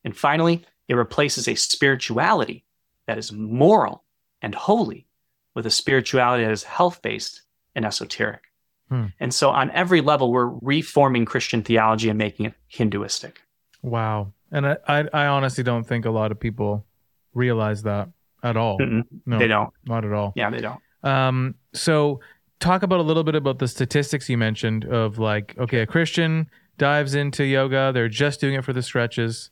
[0.03, 2.65] And finally, it replaces a spirituality
[3.05, 4.03] that is moral
[4.41, 5.05] and holy
[5.53, 7.43] with a spirituality that is health based
[7.75, 8.50] and esoteric.
[8.91, 9.05] Hmm.
[9.21, 13.39] And so, on every level, we're reforming Christian theology and making it Hinduistic.
[13.81, 14.33] Wow.
[14.51, 16.85] And I, I, I honestly don't think a lot of people
[17.33, 18.09] realize that
[18.43, 18.77] at all.
[18.79, 19.71] Mm-mm, No, They don't.
[19.85, 20.33] not at all.
[20.35, 20.81] Yeah, they don't.
[21.03, 22.19] Um, so
[22.59, 26.49] talk about a little bit about the statistics you mentioned of like, okay, a Christian
[26.77, 29.51] dives into yoga, they're just doing it for the stretches.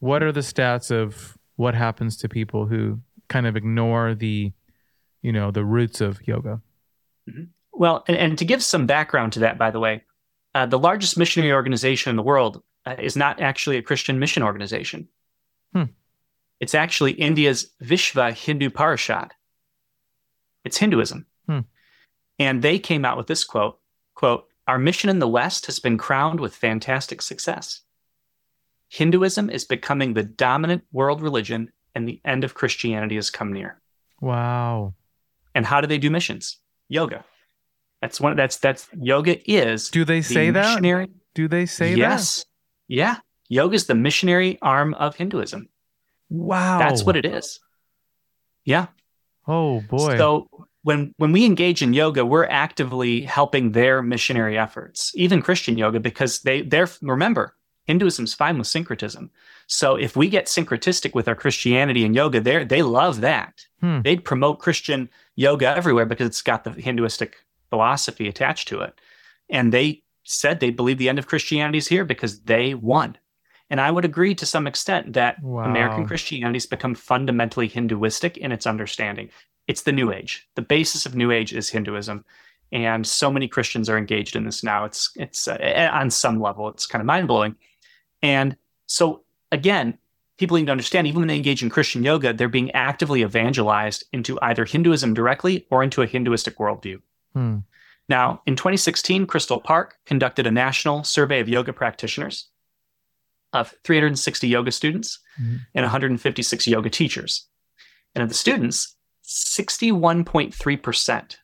[0.00, 4.52] What are the stats of what happens to people who kind of ignore the,
[5.22, 6.60] you know, the roots of yoga?
[7.82, 10.04] Well, and, and to give some background to that, by the way,
[10.54, 14.44] uh, the largest missionary organization in the world uh, is not actually a Christian mission
[14.44, 15.08] organization.
[15.74, 15.86] Hmm.
[16.60, 19.32] It's actually India's Vishva Hindu Parishad.
[20.64, 21.26] It's Hinduism.
[21.48, 21.58] Hmm.
[22.38, 23.80] And they came out with this quote,
[24.14, 27.80] quote, our mission in the West has been crowned with fantastic success.
[28.90, 33.80] Hinduism is becoming the dominant world religion and the end of Christianity has come near.
[34.20, 34.94] Wow.
[35.52, 36.58] And how do they do missions?
[36.88, 37.24] Yoga.
[38.02, 38.36] That's one.
[38.36, 40.70] That's that's yoga is Do they the say that?
[40.70, 41.08] missionary.
[41.34, 42.44] Do they say yes.
[42.88, 43.18] Yeah.
[43.48, 45.68] Yoga is the missionary arm of Hinduism.
[46.28, 46.78] Wow.
[46.80, 47.60] That's what it is.
[48.64, 48.86] Yeah.
[49.46, 50.18] Oh boy.
[50.18, 50.48] So
[50.82, 56.00] when when we engage in yoga, we're actively helping their missionary efforts, even Christian yoga,
[56.00, 59.30] because they they're remember Hinduism's fine with syncretism.
[59.68, 63.64] So if we get syncretistic with our Christianity and yoga, they they love that.
[63.80, 64.00] Hmm.
[64.02, 67.36] They'd promote Christian yoga everywhere because it's got the Hinduistic
[67.72, 68.92] philosophy attached to it.
[69.48, 73.16] And they said they believe the end of Christianity is here because they won.
[73.70, 75.64] And I would agree to some extent that Wow.
[75.64, 79.30] American Christianity has become fundamentally Hinduistic in its understanding.
[79.68, 80.46] It's the New Age.
[80.54, 82.26] The basis of New Age is Hinduism,
[82.72, 84.84] and so many Christians are engaged in this now.
[84.84, 87.56] It's it's uh, on some level, it's kind of mind blowing.
[88.20, 88.56] And
[88.86, 89.96] so again,
[90.36, 94.04] people need to understand even when they engage in Christian yoga, they're being actively evangelized
[94.12, 97.00] into either Hinduism directly or into a Hinduistic worldview.
[97.34, 97.58] Hmm.
[98.08, 102.48] Now, in 2016, Crystal Park conducted a national survey of yoga practitioners
[103.52, 105.60] of 360 yoga students Mhm.
[105.74, 107.46] and 156 yoga teachers.
[108.14, 111.38] And of the students, 61.3%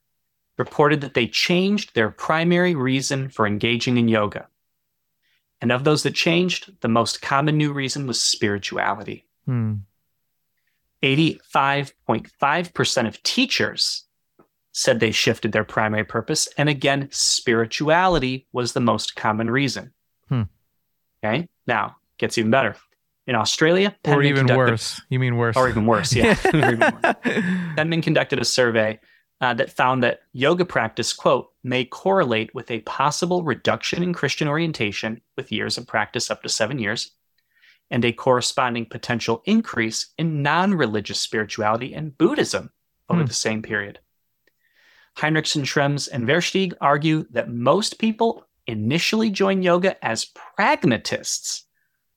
[0.57, 4.49] reported that they changed their primary reason for engaging in yoga.
[5.61, 9.27] And of those that changed, the most common new reason was spirituality.
[9.45, 9.77] Hmm.
[11.03, 14.05] 85.5% of teachers
[14.79, 16.49] said they shifted their primary purpose.
[16.57, 19.93] And again, spirituality was the most common reason.
[20.29, 20.43] Hmm.
[21.25, 21.49] Okay.
[21.67, 22.77] Now, gets even better.
[23.27, 25.01] In Australia, Or even worse.
[25.11, 25.57] You mean worse?
[25.57, 26.35] Or even worse, yeah.
[27.77, 29.01] Penman conducted a survey
[29.41, 34.47] uh, that found that yoga practice, quote, may correlate with a possible reduction in Christian
[34.47, 37.11] orientation with years of practice up to seven years,
[37.91, 42.71] and a corresponding potential increase in non religious spirituality and Buddhism
[43.11, 43.27] over Hmm.
[43.27, 43.99] the same period.
[45.19, 50.27] Heinrichsen, Schrems, and Versteeg argue that most people initially join yoga as
[50.57, 51.65] pragmatists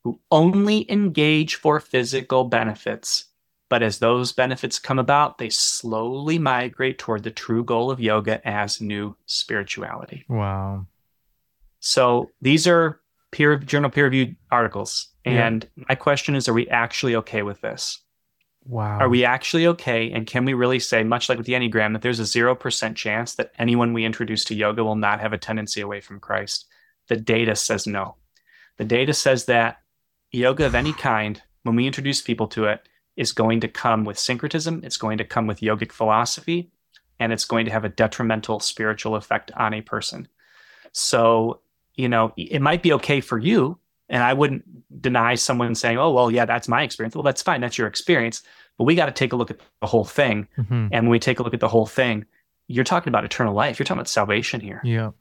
[0.04, 3.26] who only engage for physical benefits.
[3.70, 8.46] But as those benefits come about, they slowly migrate toward the true goal of yoga
[8.48, 10.26] as new spirituality.
[10.28, 10.86] wow.
[11.84, 13.00] So these are
[13.32, 15.08] peer journal peer reviewed articles.
[15.26, 15.48] Yeah.
[15.48, 18.00] And my question is, are we actually okay with this?
[18.66, 19.00] Wow.
[19.00, 20.12] Are we actually okay?
[20.12, 23.36] And can we really say, much like with the Enneagram, that there's a 0% chance
[23.36, 26.68] that anyone we introduce to yoga will not have a tendency away from Christ?
[27.08, 28.16] The data says no.
[28.78, 29.82] The data says that
[30.32, 34.18] yoga of any kind, when we introduce people to it, is going to come with
[34.18, 36.72] syncretism, it's going to come with yogic philosophy,
[37.20, 40.28] and it's going to have a detrimental spiritual effect on a person.
[40.92, 41.62] So,
[41.96, 43.78] you know, it might be okay for you.
[44.12, 44.64] And I wouldn't
[45.02, 47.16] deny someone saying, oh, well, yeah, that's my experience.
[47.16, 47.62] Well, that's fine.
[47.62, 48.44] That's your experience.
[48.78, 50.48] But we got to take a look at the whole thing.
[50.60, 50.90] Mhm.
[50.92, 52.26] And when we take a look at the whole thing,
[52.68, 53.80] you're talking about eternal life.
[53.80, 54.82] You're talking about salvation here.
[54.84, 55.12] Yeah.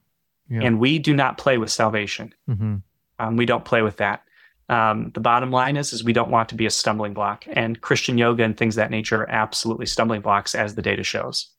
[0.50, 0.62] Yeah.
[0.64, 2.34] And we do not play with salvation.
[2.46, 2.76] hmm
[3.18, 4.24] Um, we don't play with that.
[4.68, 7.44] Um, the bottom line is, is we don't want to be a stumbling block.
[7.48, 11.02] And Christian yoga and things of that nature are absolutely stumbling blocks, as the data
[11.04, 11.50] shows.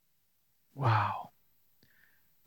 [0.76, 1.30] Wow.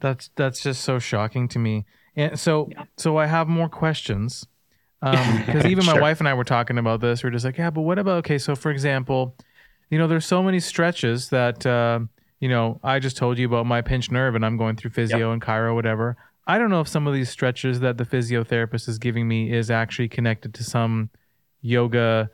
[0.00, 1.84] That's that's just so shocking to me.
[2.16, 2.84] And so Yeah.
[2.96, 4.46] so I have more questions.
[5.04, 7.22] Um because even my wife and I were talking about this.
[7.22, 9.36] We're just like, yeah, but what about okay, so for example,
[9.90, 12.00] you know, there's so many stretches that uh,
[12.40, 15.32] you know, I just told you about my pinched nerve and I'm going through physio
[15.32, 16.16] and chiro, whatever.
[16.46, 19.70] I don't know if some of these stretches that the physiotherapist is giving me is
[19.70, 21.08] actually connected to some
[21.62, 22.30] yoga,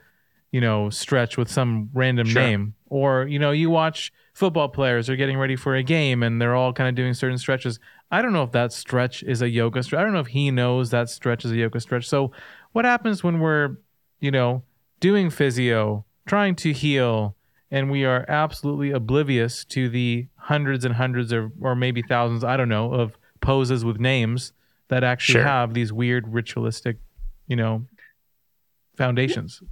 [0.50, 2.42] you know, stretch with some random Sure.
[2.42, 2.74] name.
[2.88, 6.56] Or, you know, you watch football players are getting ready for a game and they're
[6.56, 7.78] all kind of doing certain stretches.
[8.11, 10.00] I don't know if that stretch is a yoga stretch.
[10.00, 12.09] I don't know if he knows that stretch is a yoga stretch.
[12.09, 12.33] So,
[12.72, 13.76] what happens when we're,
[14.20, 14.62] you know,
[15.00, 17.37] doing physio, trying to heal,
[17.70, 22.56] and we are absolutely oblivious to the hundreds and hundreds of, or maybe thousands, I
[22.56, 24.52] don't know, of poses with names
[24.88, 25.44] that actually Sure.
[25.44, 26.96] have these weird ritualistic,
[27.46, 27.87] you know,
[28.96, 29.62] foundations.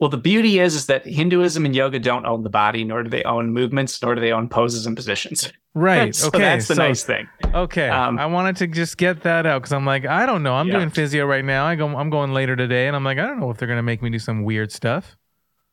[0.00, 3.10] Well, the beauty is, is that Hinduism and yoga don't own the body, nor do
[3.10, 5.52] they own movements, nor do they own poses and positions.
[5.74, 6.14] Right.
[6.14, 6.38] so okay.
[6.38, 7.28] that's the so, nice thing.
[7.52, 7.88] Okay.
[7.88, 10.54] Um, I wanted to just get that out because I'm like, I don't know.
[10.54, 10.74] I'm Yeah.
[10.74, 11.66] doing physio right now.
[11.66, 11.88] I go.
[11.88, 14.10] I'm going later today, and I'm like, I don't know if they're gonna make me
[14.10, 15.16] do some weird stuff.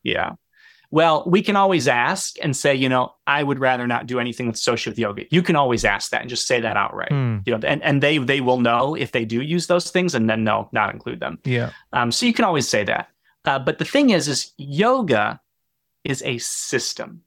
[0.02, 0.32] Yeah.
[0.90, 4.46] Well, we can always ask and say, you know, I would rather not do anything
[4.46, 5.24] that's associated with yoga.
[5.30, 7.10] You can always ask that and just say that outright.
[7.10, 7.38] Hmm.
[7.44, 10.30] You know, and, and they they will know if they do use those things and
[10.30, 11.38] then no, not include them.
[11.44, 11.70] Yeah.
[11.92, 13.08] Um, so you can always say that.
[13.46, 15.40] Uh, but the thing is, is yoga
[16.04, 17.22] is a system.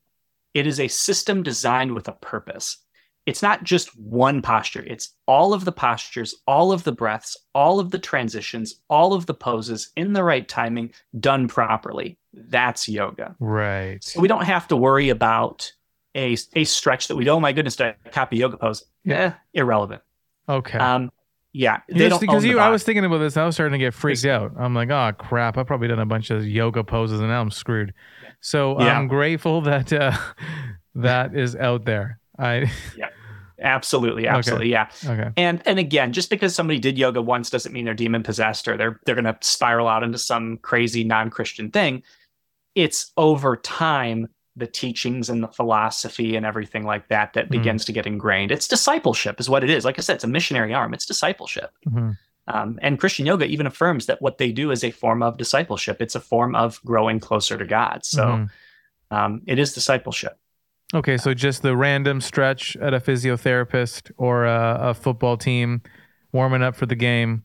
[0.53, 2.77] It is a system designed with a purpose.
[3.25, 7.79] it's not just one posture, it's all of the postures, all of the breaths, all
[7.79, 12.17] of the transitions, all of the poses in the right timing, done properly.
[12.34, 13.36] That's yoga.
[13.39, 14.03] Right.
[14.03, 15.71] So we don't have to worry about
[16.15, 17.32] a, a stretch that we do.
[17.32, 18.84] Oh my goodness, did I copy yoga pose?
[19.03, 19.15] Yeah.
[19.15, 20.01] Eh, irrelevant.
[20.47, 20.79] Okay.
[20.79, 21.12] Um,
[21.51, 23.83] yeah, they Just because the you, I was thinking about this, I was starting to
[23.83, 24.53] get freaked It's- out.
[24.57, 25.57] I'm like, oh crap!
[25.57, 27.93] I've probably done a bunch of yoga poses, and now I'm screwed.
[28.41, 28.97] So Yeah.
[28.97, 30.15] I'm grateful that uh,
[30.95, 32.19] that is out there.
[32.38, 33.09] I yeah,
[33.59, 34.89] absolutely, absolutely, yeah.
[35.05, 35.29] okay.
[35.38, 38.77] And and again, just because somebody did yoga once doesn't mean they're demon possessed or
[38.77, 42.03] they're they're going to spiral out into some crazy non-Christian thing.
[42.75, 47.51] It's over time the teachings and the philosophy and everything like that that Hmm.
[47.51, 48.51] begins to get ingrained.
[48.51, 49.85] It's discipleship, is what it is.
[49.85, 50.93] Like I said, it's a missionary arm.
[50.93, 51.71] It's discipleship.
[51.88, 52.17] Mhm.
[52.47, 56.01] Um, and Christian yoga even affirms that what they do is a form of discipleship.
[56.01, 58.03] It's a form of growing closer to God.
[58.05, 58.49] So Mhm.
[59.12, 60.38] um, it is discipleship.
[60.93, 65.83] Okay, so just the random stretch at a physiotherapist or a, a football team
[66.31, 67.43] warming up for the game.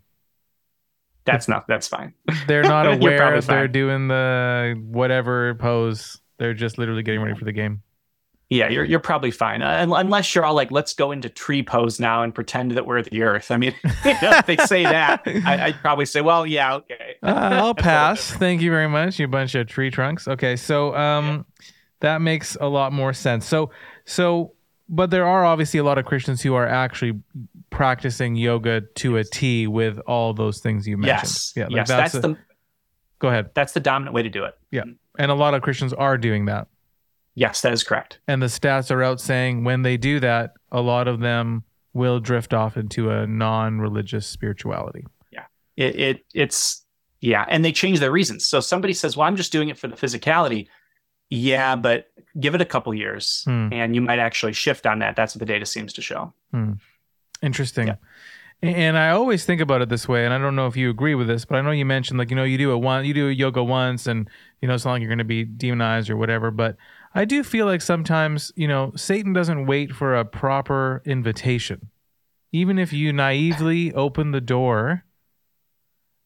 [1.27, 1.67] That's not.
[1.69, 2.14] That's fine.
[2.47, 6.21] They're not aware they're doing the whatever pose.
[6.38, 7.83] They're just literally getting ready for the game.
[8.51, 11.99] Yeah, you're you're probably fine, uh, unless you're all like, "Let's go into tree pose
[11.99, 15.77] now and pretend that we're the Earth." I mean, if they say that, I, I'd
[15.81, 18.31] probably say, "Well, yeah, okay." Uh, I'll That's pass.
[18.35, 20.29] Thank you very much, you bunch of tree trunks.
[20.29, 21.47] Okay, so um,
[22.01, 23.47] that makes a lot more sense.
[23.47, 23.70] So,
[24.05, 24.53] so,
[24.90, 27.18] but there are obviously a lot of Christians who are actually
[27.70, 31.23] practicing yoga to a T with all those things you mentioned.
[31.23, 32.37] Yes, Yeah, like yes, that's, a- the
[33.20, 33.51] Go ahead.
[33.55, 34.55] that's the dominant way to do it.
[35.18, 36.68] And a lot of Christians are doing that.
[37.35, 38.18] Yes, that is correct.
[38.29, 42.20] And the stats are out saying when they do that, a lot of them will
[42.20, 45.05] drift off into a non-religious spirituality.
[45.33, 45.44] Yeah.
[45.77, 46.85] It, it it's
[47.20, 48.46] yeah, and they change their reasons.
[48.46, 50.66] So somebody says, "Well, I'm just doing it for the physicality."
[51.31, 53.68] Yeah, but give it a couple years, Hmm.
[53.72, 55.16] and you might actually shift on that.
[55.16, 56.35] That's what the data seems to show.
[57.42, 57.88] Interesting.
[57.88, 57.96] Yeah.
[58.66, 61.14] And I always think about it this way, and I don't know if you agree
[61.14, 63.12] with this, but I know you mentioned like you know you do a one, you
[63.12, 64.29] do a yoga once, and
[64.62, 66.50] you know it's not like you're going to be demonized or whatever.
[66.50, 66.77] But
[67.14, 71.90] I do feel like sometimes you know Satan doesn't wait for a proper invitation,
[72.53, 75.05] even if you naively open the door.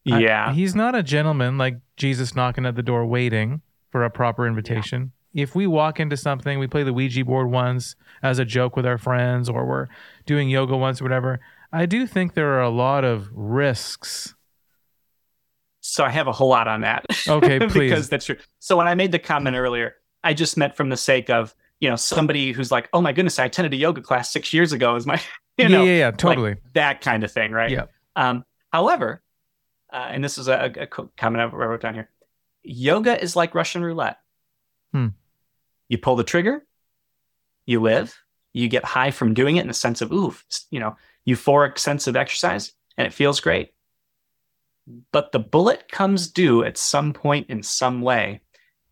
[0.07, 4.11] I- Yeah, he's not a gentleman like Jesus knocking at the door waiting for a
[4.11, 5.13] proper invitation.
[5.35, 8.87] If we walk into something, we play the Ouija board once as a joke with
[8.87, 9.87] our friends, or we're
[10.25, 11.41] doing yoga once or whatever.
[11.73, 14.35] I do think there are a lot of risks.
[15.81, 17.07] So I have a whole lot on that.
[17.27, 17.91] Okay, please.
[17.91, 18.37] because that's true.
[18.59, 21.89] So when I made the comment earlier, I just meant from the sake of, you
[21.89, 24.97] know, somebody who's like, oh my goodness, I attended a yoga class six years ago
[24.97, 25.21] is my,
[25.59, 26.57] you know, yeah, yeah, totally.
[26.75, 27.71] that kind of thing, right?
[27.71, 27.85] Yeah.
[28.17, 29.23] Um, however,
[29.93, 32.11] uh, and this is a, a comment I wrote down here.
[32.63, 34.19] Yoga is like Russian roulette.
[34.93, 35.09] Hmm.
[35.89, 36.67] You pull the trigger,
[37.65, 38.15] you live,
[38.53, 40.35] you get high from doing it in the sense of ooh,
[40.71, 40.97] you know,
[41.29, 43.71] euphoric sense of exercise, and it feels great.
[45.13, 48.41] But the bullet comes due at some point in some way.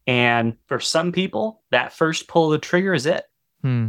[0.06, 3.24] And for some people, that first pull of the trigger is it.
[3.62, 3.88] Hmm.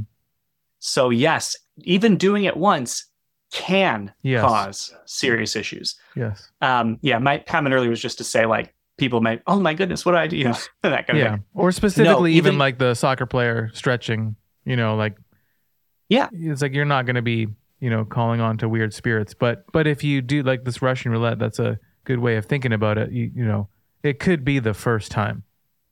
[0.80, 3.06] So, yes, even doing it once
[3.52, 4.42] can Yes.
[4.42, 5.96] cause serious issues.
[6.16, 6.50] Yes.
[6.62, 10.06] Um, yeah, my comment earlier was just to say, like, people might, oh my goodness,
[10.06, 10.38] what do I do?
[10.38, 11.32] You know, that kind of Yeah.
[11.36, 11.44] thing.
[11.54, 15.18] Or specifically, even, even- like the soccer player stretching, you know, like,
[16.10, 16.30] Yeah.
[16.32, 17.48] it's like you're not going to be,
[17.80, 19.34] you know, calling on to weird spirits.
[19.34, 22.74] But, but if you do like this Russian roulette, that's a good way of thinking
[22.74, 23.12] about it.
[23.12, 23.70] You, you know,
[24.04, 25.44] it could be the first time.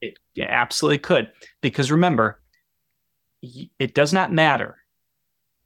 [0.02, 1.32] It absolutely could.
[1.62, 2.40] Because remember,
[3.80, 4.78] it does not matter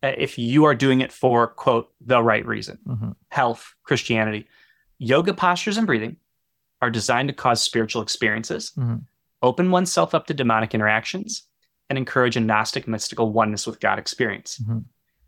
[0.04, 3.16] uh, if you are doing it for, quote, the right reason Mhm.
[3.32, 4.48] health, Christianity.
[4.98, 6.18] Yoga postures and breathing
[6.82, 9.04] are designed to cause spiritual experiences, Mhm.
[9.42, 11.44] open oneself up to demonic interactions,
[11.90, 14.60] and encourage a Gnostic mystical oneness with God experience.
[14.60, 14.86] Mhm.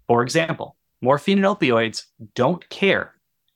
[0.08, 3.14] For example, morphine and opioids don't care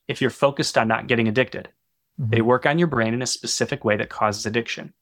[0.07, 1.69] if you're focused on not getting addicted.
[2.17, 4.93] They work on your brain in a specific way that causes addiction.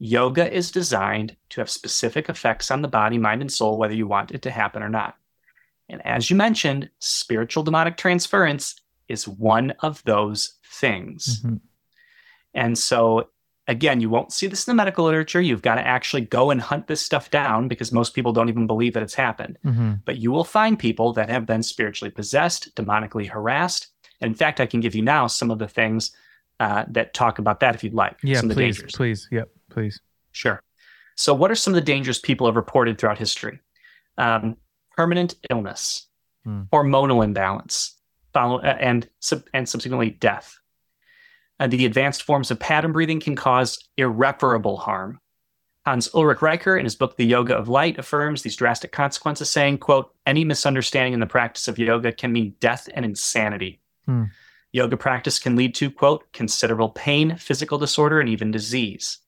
[0.00, 4.06] Yoga is designed to have specific effects on the body, mind, and soul, whether you
[4.06, 5.16] want it to happen or not.
[5.88, 8.74] And as you mentioned, spiritual demonic transference
[9.08, 11.42] is one of those things.
[11.42, 11.60] Mhm.
[12.54, 13.30] And so,
[13.68, 15.40] again, you won't see this in the medical literature.
[15.40, 18.66] You've got to actually go and hunt this stuff down because most people don't even
[18.66, 19.58] believe that it's happened.
[19.64, 20.00] Mhm.
[20.04, 23.88] But you will find people that have been spiritually possessed, demonically harassed.
[24.20, 26.10] And in fact, I can give you now some of the things
[26.60, 28.16] uh, that talk about that if you'd like.
[28.24, 28.92] Yeah, some of the please, dangers.
[28.96, 29.28] please.
[29.30, 30.00] Yep, please.
[30.32, 30.60] Sure.
[31.14, 33.60] So, what are some of the dangers people have reported throughout history?
[34.16, 34.56] Um,
[34.96, 36.08] permanent illness,
[36.44, 36.62] Hmm.
[36.72, 37.94] hormonal imbalance,
[38.32, 40.58] follow, uh, and sub- and subsequently death.
[41.60, 45.20] Uh, the advanced forms of pattern breathing can cause irreparable harm.
[45.84, 49.78] Hans Ulrich Rieker, in his book The Yoga of Light, affirms these drastic consequences, saying,
[49.78, 53.80] quote, any misunderstanding in the practice of yoga can mean death and insanity.
[54.04, 54.24] Hmm.
[54.72, 59.18] Yoga practice can lead to, quote, considerable pain, physical disorder, and even disease.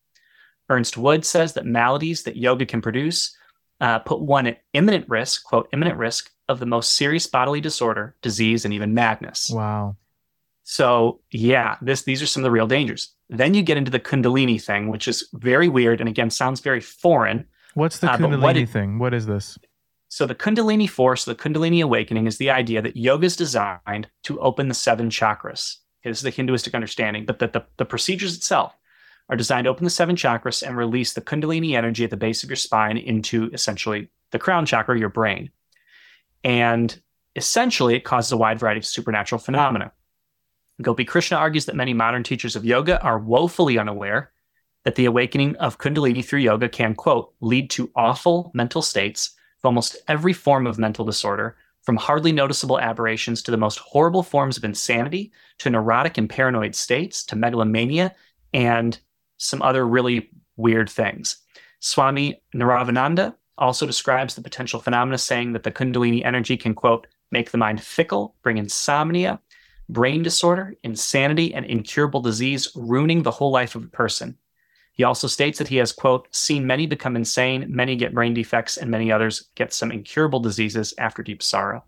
[0.68, 3.34] Ernst Wood says that maladies that yoga can produce
[3.80, 8.14] uh, put one at imminent risk, quote, imminent risk of the most serious bodily disorder,
[8.20, 9.50] disease, and even madness.
[9.50, 9.96] Wow.
[10.70, 13.12] So yeah, this these are some of the real dangers.
[13.28, 16.80] Then you get into the Kundalini thing, which is very weird and again sounds very
[16.80, 17.44] foreign.
[17.74, 19.00] What's the Uh, Kundalini what it- thing?
[19.00, 19.58] What is this?
[20.08, 24.38] So the Kundalini force, the Kundalini awakening, is the idea that yoga is designed to
[24.38, 25.78] open the seven chakras.
[26.04, 28.72] This is the Hinduistic understanding, but that the, the procedures itself
[29.28, 32.44] are designed to open the seven chakras and release the Kundalini energy at the base
[32.44, 35.50] of your spine into essentially the crown chakra, your brain.
[36.44, 36.96] And
[37.34, 39.90] essentially, it causes a wide variety of supernatural phenomena.
[40.82, 44.32] Gopi Krishna argues that many modern teachers of yoga are woefully unaware
[44.84, 49.66] that the awakening of Kundalini through yoga can, quote, lead to awful mental states of
[49.66, 54.56] almost every form of mental disorder, from hardly noticeable aberrations to the most horrible forms
[54.56, 58.14] of insanity, to neurotic and paranoid states, to megalomania,
[58.54, 58.98] and
[59.36, 61.38] some other really weird things.
[61.80, 67.50] Swami Narayanananda also describes the potential phenomena, saying that the Kundalini energy can, quote, make
[67.50, 69.40] the mind fickle, bring insomnia,
[69.92, 74.36] brain disorder, insanity, and incurable disease, ruining the whole life of a person.
[74.92, 78.76] He also states that he has, quote, seen many become insane, many get brain defects,
[78.76, 81.84] and many others get some incurable diseases after deep sorrow.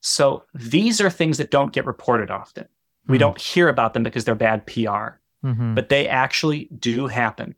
[0.00, 2.68] So these are things that don't get reported often.
[3.06, 3.20] We Hmm.
[3.20, 5.74] don't hear about them because they're bad PR, Mhm.
[5.74, 7.54] but they actually do happen.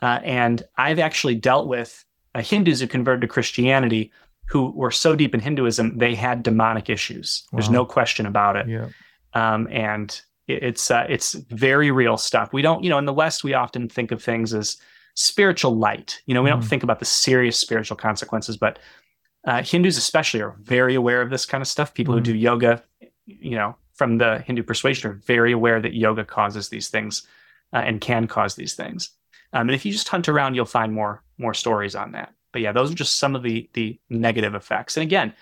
[0.00, 4.10] Uh, and I've actually dealt with uh, Hindus who converted to Christianity
[4.48, 7.44] who were so deep in Hinduism, they had demonic issues.
[7.52, 8.88] There's no question about it Yeah.
[9.34, 12.52] um, and it- it's uh, it's very real stuff.
[12.52, 14.76] We don't, you know, in the West, we often think of things as
[15.14, 16.20] spiritual light.
[16.26, 16.68] You know, we don't Mhm.
[16.68, 18.78] think about the serious spiritual consequences, but
[19.44, 21.94] uh, Hindus especially are very aware of this kind of stuff.
[21.94, 22.18] People Mhm.
[22.18, 22.82] who do yoga,
[23.26, 27.26] you know, from the Hindu persuasion, are very aware that yoga causes these things
[27.72, 29.10] uh, and can cause these things.
[29.52, 32.32] Um, and if you just hunt around, you'll find more more stories on that.
[32.52, 34.96] But yeah, those are just some of the the negative effects.
[34.96, 35.32] And again,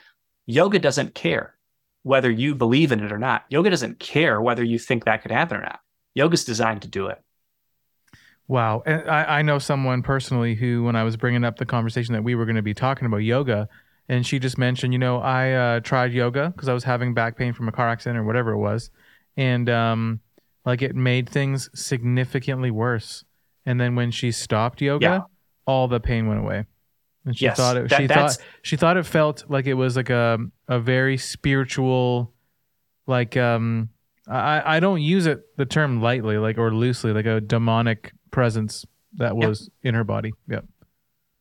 [0.46, 1.54] yoga doesn't care
[2.02, 3.44] whether you believe in it or not.
[3.50, 5.80] Yoga doesn't care whether you think that could happen or not.
[6.14, 7.22] Yoga's designed to do it.
[8.48, 8.82] Wow.
[8.84, 12.24] And I, I know someone personally who, when I was bringing up the conversation that
[12.24, 13.68] we were going to be talking about yoga,
[14.08, 17.36] and she just mentioned, you know, I uh, tried yoga because I was having back
[17.36, 18.90] pain from a car accident or whatever it was.
[19.36, 20.20] And um,
[20.64, 23.24] like it made things significantly worse.
[23.64, 25.20] And then when she stopped yoga, Yeah.
[25.64, 26.64] all the pain went away.
[27.26, 29.96] And she Yes, thought it, that- she thought she thought it felt like it was
[29.96, 32.32] like a a very spiritual,
[33.06, 33.88] like um
[34.26, 38.86] I I don't use it the term lightly like or loosely like a demonic presence
[39.14, 40.32] that was in her body.
[40.48, 40.64] Yep.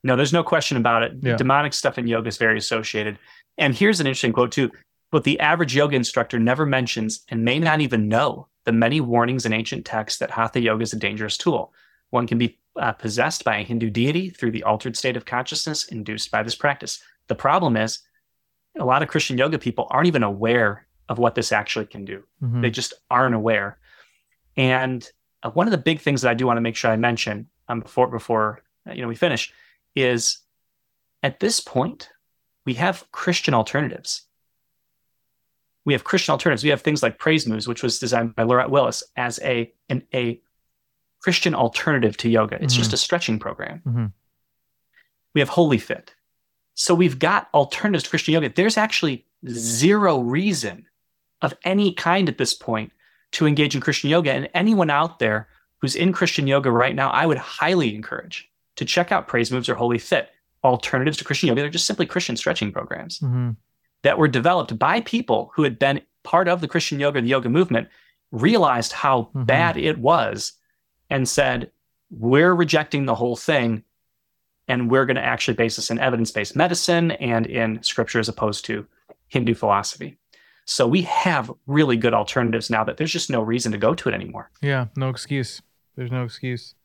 [0.04, 1.14] No, there's no question about it.
[1.22, 1.36] Yeah.
[1.36, 3.20] Demonic stuff in yoga is very associated.
[3.58, 4.72] And here's an interesting quote too.
[5.12, 9.46] But the average yoga instructor never mentions and may not even know the many warnings
[9.46, 11.74] in ancient texts that hatha yoga is a dangerous tool.
[12.12, 15.88] One can be uh, possessed by a Hindu deity through the altered state of consciousness
[15.88, 17.02] induced by this practice.
[17.28, 18.00] The problem is,
[18.80, 22.24] a lot of Christian yoga people aren't even aware of what this actually can do.
[22.42, 22.62] Mhm.
[22.62, 23.80] They just aren't aware.
[24.56, 25.08] And
[25.44, 27.48] uh, one of the big things that I do want to make sure I mention
[27.68, 29.54] um, before before uh, you know we finish
[29.96, 30.40] is
[31.24, 32.10] at this point
[32.66, 34.24] we have Christian alternatives.
[35.86, 36.64] We have Christian alternatives.
[36.64, 40.04] We have things like Praise Moves, which was designed by Laurette Willis as a an,
[40.14, 40.42] a
[41.22, 42.62] Christian alternative to yoga.
[42.64, 43.82] It's just a stretching program.
[43.86, 44.12] Mhm.
[45.34, 46.14] We have Holy Fit.
[46.76, 48.50] So we've got alternatives to Christian yoga.
[48.50, 50.86] There's actually zero reason
[51.42, 52.92] of any kind at this point
[53.34, 54.32] to engage in Christian yoga.
[54.34, 55.48] And anyone out there
[55.80, 59.70] who's in Christian yoga right now, I would highly encourage to check out Praise Moves
[59.70, 60.30] or Holy Fit,
[60.64, 61.62] alternatives to Christian yoga.
[61.62, 63.56] They're just simply Christian stretching programs Mhm.
[64.04, 67.50] that were developed by people who had been part of the Christian yoga, the yoga
[67.50, 67.88] movement,
[68.32, 69.46] realized how Mhm.
[69.46, 70.54] bad it was
[71.10, 71.72] and said,
[72.12, 73.84] we're rejecting the whole thing
[74.68, 78.30] and we're going to actually base this in evidence based medicine and in scripture as
[78.30, 78.86] opposed to
[79.28, 80.18] Hindu philosophy.
[80.66, 84.10] So we have really good alternatives now that there's just no reason to go to
[84.10, 84.52] it anymore.
[84.62, 85.62] Yeah, no excuse.
[85.96, 86.76] There's no excuse.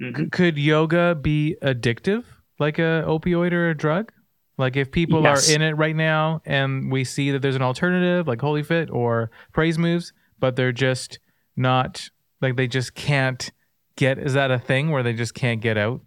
[0.00, 0.30] Mhm.
[0.32, 2.24] Could yoga be addictive
[2.58, 4.12] like a opioid or a drug?
[4.56, 5.50] Like if people Yes.
[5.50, 8.90] are in it right now and we see that there's an alternative like Holy Fit
[8.90, 11.18] or Praise Moves, but they're just
[11.56, 12.08] not
[12.40, 13.50] like they just can't
[13.98, 16.00] get is that a thing where they just can't get out?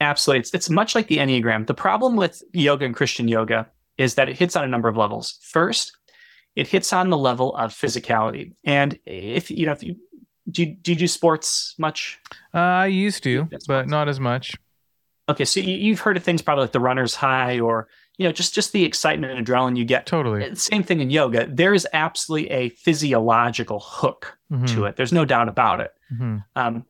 [0.00, 0.40] Absolutely.
[0.40, 1.66] It's, it's much like the Enneagram.
[1.66, 3.68] The problem with yoga and Christian yoga
[3.98, 5.38] is that it hits on a number of levels.
[5.42, 5.92] First,
[6.56, 8.54] it hits on the level of physicality.
[8.64, 9.96] And if you know, if you
[10.50, 12.18] do you, do you do sports much?
[12.52, 14.52] Uh, I used to, but not as much.
[15.28, 17.86] Okay, so you, you've heard of things probably like the runner's high, or
[18.18, 20.06] you know, just just the excitement and adrenaline you get.
[20.06, 20.44] Totally.
[20.50, 21.46] Uh, Same thing in yoga.
[21.48, 24.96] There is absolutely a physiological hook Mhm, to it.
[24.96, 25.92] There's no doubt about it.
[26.12, 26.42] mhm.
[26.56, 26.84] um,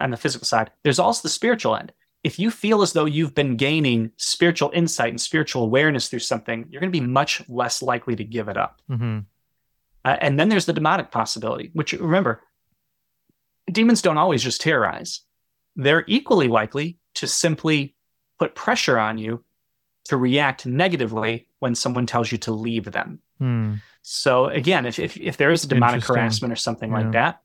[0.00, 0.70] on the physical side.
[0.82, 1.92] There's also the spiritual end.
[2.22, 6.66] If you feel as though you've been gaining spiritual insight and spiritual awareness through something,
[6.68, 8.82] you're going to be much less likely to give it up.
[8.90, 9.24] Mhm.
[10.04, 12.42] Uh, and then there's the demonic possibility, which remember,
[13.70, 15.20] demons don't always just terrorize.
[15.76, 17.94] They're equally likely to simply
[18.38, 19.44] put pressure on you
[20.04, 23.20] to react negatively when someone tells you to leave them.
[23.38, 23.74] Hmm.
[24.02, 26.96] So again, if if, if there is a demonic harassment or something Yeah.
[26.98, 27.42] like that,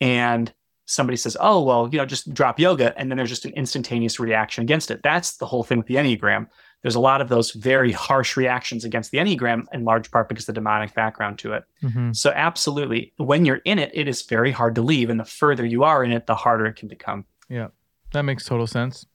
[0.00, 0.52] and
[0.86, 4.18] somebody says, "Oh, well, you know, just drop yoga," and then there's just an instantaneous
[4.20, 5.02] reaction against it.
[5.02, 6.48] That's the whole thing with the enneagram.
[6.82, 10.48] There's a lot of those very harsh reactions against the enneagram, in large part because
[10.48, 11.64] of the demonic background to it.
[11.84, 12.14] Mhm.
[12.16, 15.64] So absolutely, when you're in it, it is very hard to leave, and the further
[15.64, 17.24] you are in it, the harder it can become.
[17.48, 17.68] Yeah,
[18.12, 19.06] that makes total sense.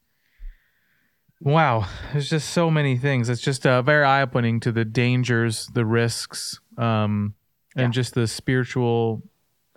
[1.39, 3.29] Wow, there's just so many things.
[3.29, 7.35] It's just uh, very eye opening to the dangers, the risks, um,
[7.75, 7.97] and Yeah.
[8.01, 9.21] just the spiritual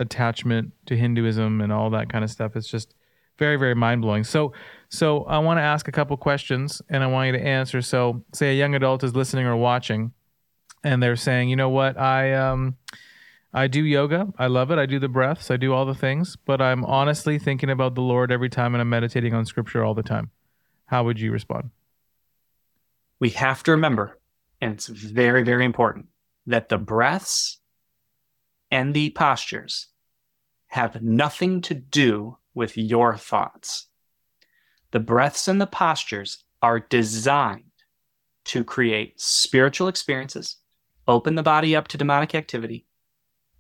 [0.01, 2.57] attachment to Hinduism and all that kind of stuff.
[2.57, 2.95] It's just
[3.39, 4.25] very, very mind blowing.
[4.25, 4.53] So,
[4.89, 7.81] so I want to ask a couple questions, and I want you to answer.
[7.81, 10.13] So, say a young adult is listening or watching,
[10.83, 12.77] and they're saying, you know what, I um,
[13.55, 14.33] I do yoga.
[14.39, 14.79] I love it.
[14.79, 15.51] I do the breaths.
[15.51, 18.83] I do all the things, but I'm honestly thinking about the Lord every time and
[18.83, 20.31] I'm meditating on scripture all the time.
[20.87, 21.71] How would you respond?
[23.21, 24.19] we have to remember,
[24.61, 26.07] and it's very, very important,
[26.47, 27.60] that the breaths
[28.71, 29.89] and the postures
[30.69, 33.87] have nothing to do with your thoughts.
[34.93, 37.65] The breaths and the postures are designed
[38.45, 40.57] to create spiritual experiences,
[41.07, 42.87] open the body up to demonic activity,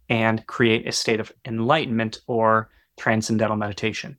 [0.08, 4.18] and create a state of enlightenment or transcendental meditation.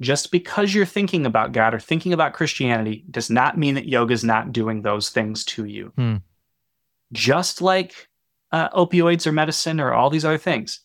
[0.00, 4.14] Just because you're thinking about God or thinking about Christianity does not mean that yoga
[4.14, 5.92] is not doing those things to you.
[5.96, 6.16] Hmm.
[7.12, 8.08] Just like
[8.52, 10.80] uh, opioids or medicine or all these other things.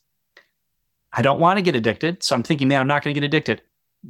[1.11, 3.25] I don't want to get addicted, so I'm thinking, man, I'm not going to get
[3.25, 3.61] addicted.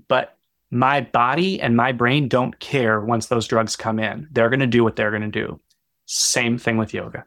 [0.07, 0.37] But
[0.71, 4.27] my body and my brain don't care once those drugs come in.
[4.31, 5.59] They're going to do what they're going to do.
[6.05, 7.25] Same thing with yoga.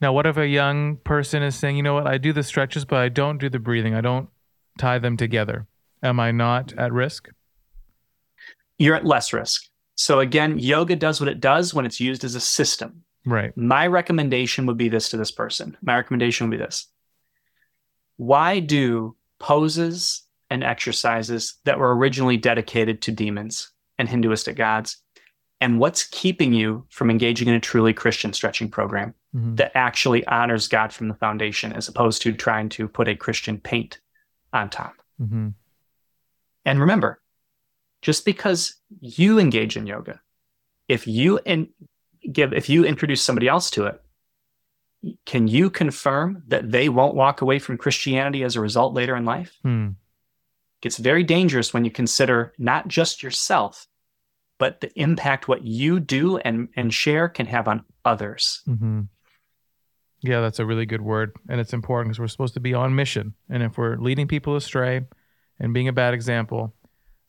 [0.00, 2.84] Now, what if a young person is saying, you know what, I do the stretches,
[2.84, 4.28] but I don't do the breathing, I don't
[4.78, 5.66] tie them together?
[6.02, 7.28] Am I not at risk?
[8.78, 9.64] You're at less risk.
[9.96, 13.02] So, again, yoga does what it does when it's used as a system.
[13.24, 13.56] Right.
[13.56, 15.76] My recommendation would be this to this person.
[15.82, 16.86] My recommendation would be this.
[18.16, 24.96] Why do poses and exercises that were originally dedicated to demons and Hinduistic gods?
[25.60, 29.56] And what's keeping you from engaging in a truly Christian stretching program Mhm.
[29.56, 33.58] that actually honors God from the foundation as opposed to trying to put a Christian
[33.58, 34.00] paint
[34.52, 34.94] on top?
[35.20, 35.54] Mhm.
[36.64, 37.20] And remember,
[38.02, 40.20] just because you engage in yoga,
[40.86, 41.70] if you in,
[42.30, 44.00] give if you introduce somebody else to it,
[45.26, 49.24] can you confirm that they won't walk away from Christianity as a result later in
[49.24, 49.56] life?
[49.62, 49.90] Hmm.
[50.82, 53.86] It's very dangerous when you consider not just yourself,
[54.58, 58.62] but the impact what you do and, and share can have on others.
[58.64, 59.02] hmm
[60.22, 61.32] Yeah, that's a really good word.
[61.48, 63.34] And it's important because we're supposed to be on mission.
[63.48, 65.02] And if we're leading people astray
[65.60, 66.74] and being a bad example,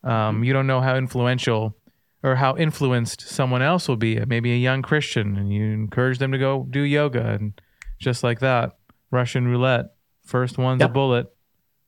[0.02, 1.76] um, you don't know how influential
[2.22, 4.22] or how influenced someone else will be.
[4.26, 7.24] Maybe a young Christian, and you encourage them to go do yoga.
[7.30, 7.60] And
[7.98, 8.76] just like that,
[9.10, 9.86] Russian roulette,
[10.24, 10.90] first one's Yep.
[10.90, 11.26] a bullet,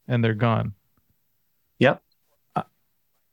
[0.08, 0.72] and they're gone.
[1.78, 2.02] Yep.
[2.56, 2.62] I-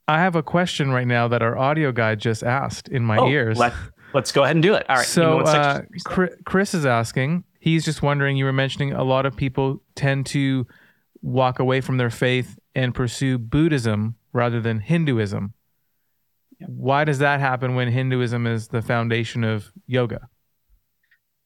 [0.08, 3.28] I have a question right now that our audio guy just asked in my Oh,
[3.30, 3.58] ears.
[3.58, 3.74] Let,
[4.14, 4.86] us go ahead and do it.
[4.90, 5.06] All right.
[5.06, 5.82] So uh,
[6.46, 7.44] Chris is asking.
[7.60, 8.36] He's just wondering.
[8.38, 10.66] You were mentioning a lot of people tend to
[11.22, 15.54] walk away from their faith and pursue Buddhism rather than Hinduism.
[16.68, 20.30] Why does that happen when Hinduism is the foundation of yoga?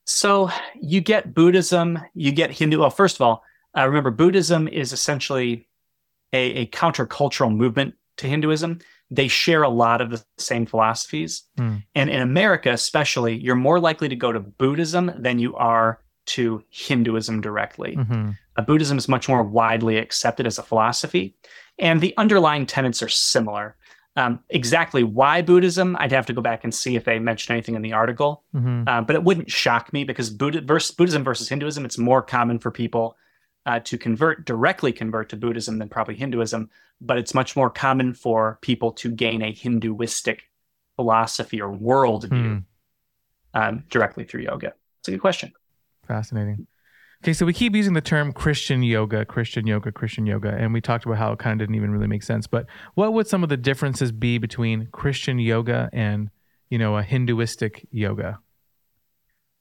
[0.06, 0.50] So
[0.82, 2.80] you get Buddhism, you get Hindu.
[2.80, 3.44] Well, first of all,
[3.78, 5.68] uh, remember Buddhism is essentially
[6.34, 8.80] a, a countercultural movement to Hinduism.
[9.10, 11.78] They share a lot of the same philosophies, Hmm.
[11.96, 16.64] and in America, especially, you're more likely to go to Buddhism than you are to
[16.70, 17.96] Hinduism directly.
[17.96, 21.36] hmm Uh, Buddhism is much more widely accepted as a philosophy,
[21.80, 23.76] and the underlying tenets are similar.
[24.16, 27.74] Um, exactly why Buddhism, I'd have to go back and see if they mentioned anything
[27.76, 28.44] in the article.
[28.52, 32.22] hmm Uh, but it wouldn't shock me because Buddha versus, Buddhism versus Hinduism, it's more
[32.22, 33.18] common for people
[33.66, 36.70] uh, to convert directly convert to Buddhism than probably Hinduism.
[37.02, 40.44] But it's much more common for people to gain a Hinduistic
[40.96, 42.64] philosophy or worldview
[43.56, 43.60] Hmm.
[43.60, 44.74] um, directly through yoga.
[45.00, 45.52] It's a good question.
[46.08, 46.68] Fascinating.
[47.24, 50.82] Okay, so we keep using the term Christian yoga, Christian yoga, Christian yoga, and we
[50.82, 52.48] talked about how it kind of didn't even really make sense.
[52.48, 52.66] But
[52.96, 56.30] what would some of the differences be between Christian yoga and,
[56.70, 58.40] you know, a Hinduistic yoga?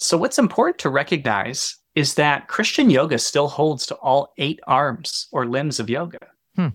[0.01, 5.29] So, what's important to recognize is that Christian yoga still holds to all eight arms
[5.31, 6.19] or limbs of yoga.
[6.57, 6.69] Hmm.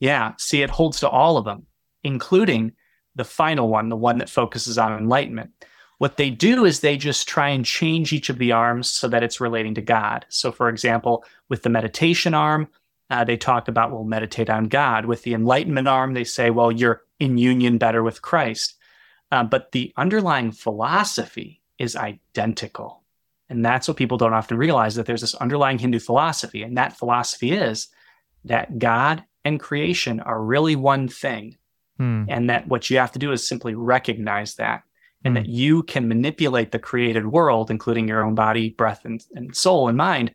[0.00, 1.66] Yeah, see, it holds to all of them,
[2.02, 2.72] including
[3.16, 5.50] the final one, the one that focuses on enlightenment.
[5.98, 9.22] What they do is they just try and change each of the arms so that
[9.22, 10.26] it's relating to God.
[10.28, 12.68] So, for example, with the meditation arm,
[13.10, 15.06] uh, they talk about, well, meditate on God.
[15.06, 18.74] With the enlightenment arm, they say, well, you're in union better with Christ.
[19.30, 23.02] Uh, but the underlying philosophy is identical.
[23.48, 26.62] And that's what people don't often realize that there's this underlying Hindu philosophy.
[26.62, 27.88] And that philosophy is
[28.44, 31.58] that God and creation are really one thing.
[31.98, 32.24] Hmm.
[32.28, 34.82] And that what you have to do is simply recognize that.
[35.24, 35.42] And Hmm.
[35.42, 39.88] that you can manipulate the created world, including your own body, breath, and, and soul
[39.88, 40.32] and mind,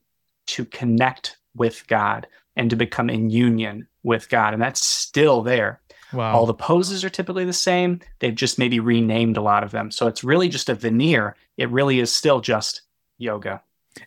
[0.48, 2.26] to connect with God
[2.56, 4.54] and to become in union with God.
[4.54, 5.80] And that's still there.
[6.12, 6.34] Wow.
[6.36, 8.00] All the poses are typically the same.
[8.20, 9.92] They've just maybe renamed a lot of them.
[9.92, 11.36] So it's really just a veneer.
[11.58, 12.82] It really is still just
[13.20, 13.62] yoga.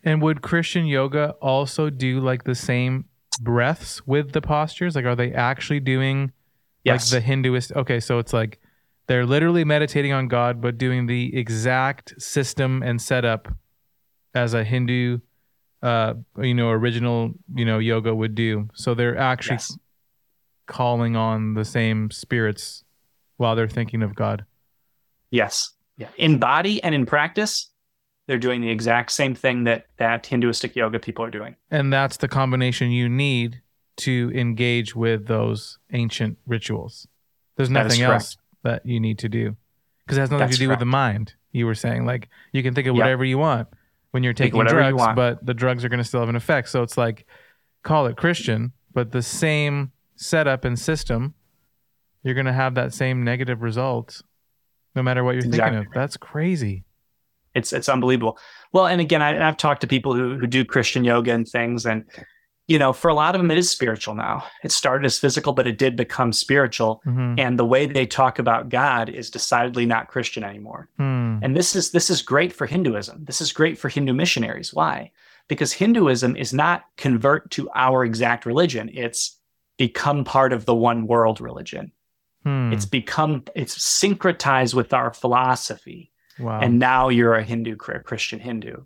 [0.04, 3.04] and would Christian yoga also do like the same
[3.40, 4.96] breaths with the postures?
[4.96, 6.32] Like, are they actually doing
[6.84, 7.12] Yes.
[7.12, 7.72] like the Hinduist?
[7.76, 8.58] Okay, so it's like
[9.06, 13.48] they're literally meditating on God, but doing the exact system and setup
[14.34, 15.18] as a Hindu,
[15.82, 18.68] uh, you know, original, you know, yoga would do.
[18.74, 19.76] So they're actually yes.
[20.66, 22.84] calling on the same spirits
[23.36, 24.44] while they're thinking of God.
[25.30, 25.72] Yes.
[25.96, 26.08] Yeah.
[26.16, 27.70] In body and in practice,
[28.26, 31.56] they're doing the exact same thing that that Hinduistic yoga people are doing.
[31.70, 33.60] And that's the combination you need
[33.98, 37.06] to engage with those ancient rituals.
[37.56, 39.56] There's nothing else that you need to do
[40.04, 41.34] because it has nothing That's to do with the mind.
[41.52, 43.02] You were saying like you can think of Yep.
[43.02, 43.68] whatever you want
[44.12, 45.16] when you're taking you drugs, want.
[45.16, 46.68] but the drugs are going to still have an effect.
[46.68, 47.26] So it's like
[47.82, 51.34] call it Christian, but the same setup and system,
[52.22, 54.22] you're going to have that same negative result
[54.94, 55.86] no matter what you're thinking of.
[55.94, 56.84] That's crazy.
[57.54, 58.38] It's it's unbelievable.
[58.72, 61.84] Well, and again, I, I've talked to people who who do Christian yoga and things,
[61.84, 62.04] and
[62.68, 64.44] you know, for a lot of them, it is spiritual now.
[64.62, 67.02] It started as physical, but it did become spiritual.
[67.06, 67.38] Mhm.
[67.38, 70.88] And the way they talk about God is decidedly not Christian anymore.
[70.96, 71.38] Hmm.
[71.42, 73.24] And this is this is great for Hinduism.
[73.24, 74.72] This is great for Hindu missionaries.
[74.72, 75.10] Why?
[75.48, 78.90] Because Hinduism is not convert to our exact religion.
[78.94, 79.38] It's
[79.76, 81.90] become part of the one world religion.
[82.44, 82.72] Hmm.
[82.72, 86.10] It's become it's syncretized with our philosophy.
[86.38, 86.60] wow.
[86.60, 88.84] And now you're a Hindu Christian Hindu.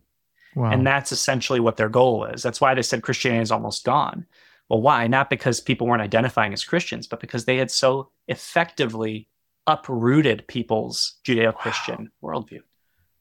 [0.56, 0.70] Wow.
[0.72, 2.42] And that's essentially what their goal is.
[2.42, 4.26] That's why they said Christianity is almost gone.
[4.68, 5.06] Well, why?
[5.06, 9.28] Not because people weren't identifying as Christians, but because they had so effectively
[9.68, 12.62] uprooted people's Judeo Christian worldview.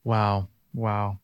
[0.04, 0.48] Wow.
[0.74, 1.20] Wow.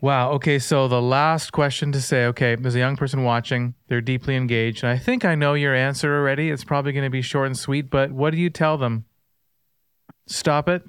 [0.00, 0.32] Wow.
[0.32, 0.58] Okay.
[0.58, 3.74] So the last question to say, okay, there's a young person watching.
[3.88, 4.82] They're deeply engaged.
[4.84, 6.50] And I think I know your answer already.
[6.50, 9.04] It's probably going to be short and sweet, but what do you tell them?
[10.26, 10.82] Stop it.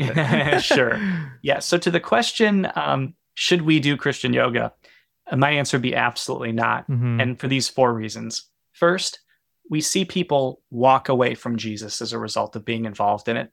[0.62, 0.98] sure.
[1.42, 1.58] Yeah.
[1.58, 4.72] So to the question, um, should we do Christian yoga?
[5.30, 6.88] Uh, My answer would be absolutely not.
[6.88, 7.20] Mhm.
[7.20, 8.48] And for these four reasons.
[8.72, 9.20] First,
[9.68, 13.50] we see people walk away from Jesus as a result of being involved in it.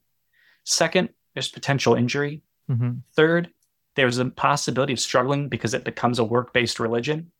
[0.63, 2.41] Second, there's potential injury.
[2.69, 3.01] Mhm.
[3.15, 3.49] Third,
[3.95, 7.31] there's a possibility of struggling because it becomes a work based religion.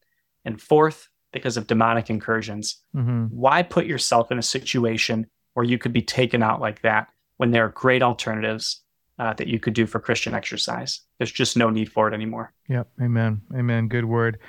[0.46, 2.84] And fourth, because of demonic incursions.
[2.96, 3.30] Mhm.
[3.32, 7.08] Why put yourself in a situation where you could be taken out like that
[7.38, 8.82] when there are great alternatives
[9.20, 11.02] uh, that you could do for Christian exercise?
[11.18, 12.54] There's just no need for it anymore.
[12.70, 12.88] Yep.
[13.02, 13.42] Amen.
[13.56, 13.88] Amen.
[13.88, 14.40] Good word.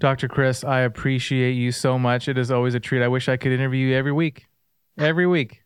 [0.00, 0.28] Dr.
[0.28, 2.28] Chris, I appreciate you so much.
[2.28, 3.02] It is always a treat.
[3.02, 4.46] I wish I could interview you every week.
[4.98, 5.62] Every week.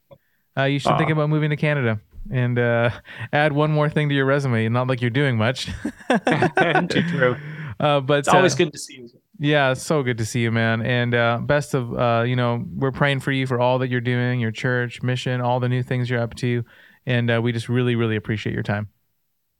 [0.56, 2.00] Uh, you should think about moving to Canada
[2.30, 2.90] and uh,
[3.32, 4.68] add one more thing to your resume.
[4.68, 5.66] Not like you're doing much.
[6.88, 7.36] Too true.
[7.80, 9.08] Uh, but It's always uh, good to see you.
[9.40, 10.82] Yeah, it's so good to see you, man.
[10.82, 14.00] And uh, best of, uh, you know, we're praying for you for all that you're
[14.00, 16.64] doing, your church, mission, all the new things you're up to.
[17.06, 18.88] And uh, we just really, really appreciate your time.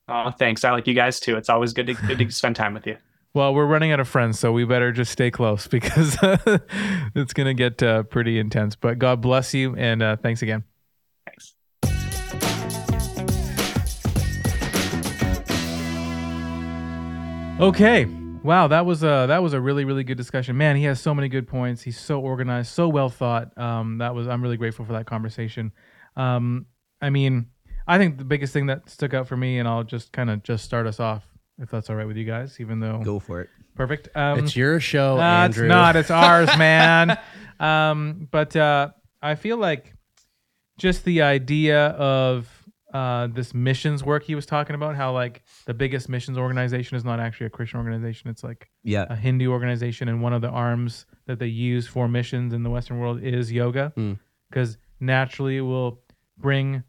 [0.08, 0.64] Oh, thanks.
[0.64, 1.36] I like you guys too.
[1.36, 2.96] It's always good to, good to spend time with you.
[3.34, 6.16] Well, we're running out of friends, so we better just stay close because
[7.14, 8.74] it's going to get uh, pretty intense.
[8.74, 10.64] But God bless you, and uh, thanks again.
[11.24, 11.54] Thanks.
[17.60, 18.17] Okay.
[18.44, 20.56] Wow, that was a that was a really really good discussion.
[20.56, 21.82] Man, he has so many good points.
[21.82, 23.56] He's so organized, so well thought.
[23.58, 25.72] Um, that was I'm really grateful for that conversation.
[26.16, 26.66] Um,
[27.02, 27.46] I mean,
[27.86, 30.42] I think the biggest thing that stuck out for me, and I'll just kind of
[30.42, 31.24] just start us off,
[31.58, 33.48] if that's all right with you guys, even though Go for it.
[33.74, 34.08] perfect.
[34.16, 35.64] Um, it's your show, Nah, Andrew.
[35.64, 35.96] It's not.
[35.96, 37.18] It's ours, man.
[37.60, 39.94] um, but uh, I feel like
[40.78, 42.48] just the idea of
[42.94, 44.96] uh, this missions work he was talking about.
[44.96, 49.06] How like the biggest missions organization is not actually a Christian organization; it's like Yeah.
[49.10, 52.70] a Hindu organization, and one of the arms that they use for missions in the
[52.70, 54.14] Western world is yoga, Hmm.
[54.50, 56.00] because naturally it will
[56.38, 56.82] bring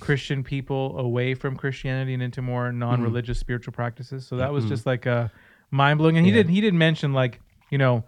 [0.00, 4.26] Christian people away from Christianity and into more non-religious spiritual practices.
[4.26, 5.30] So that was just like a
[5.70, 6.16] mind blowing.
[6.18, 6.38] And he Yeah.
[6.42, 7.40] did he did mention like
[7.70, 8.04] you know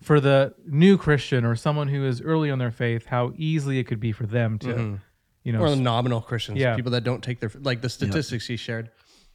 [0.00, 3.84] for the new Christian or someone who is early on their faith, how easily it
[3.84, 5.00] could be for them to Mhm.
[5.44, 6.76] You know or the nominal Christians, Yeah.
[6.76, 8.90] people that don't take their like the statistics he shared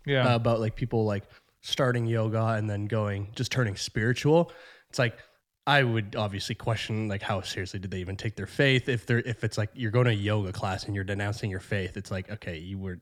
[0.06, 1.24] yeah uh, about like people like
[1.62, 4.52] starting yoga and then going just turning spiritual.
[4.90, 5.18] It's like
[5.66, 9.20] I would obviously question like how seriously did they even take their faith if they're
[9.20, 11.98] if it's like you're going to yoga class and you're denouncing your faith.
[11.98, 13.00] It's like okay, you were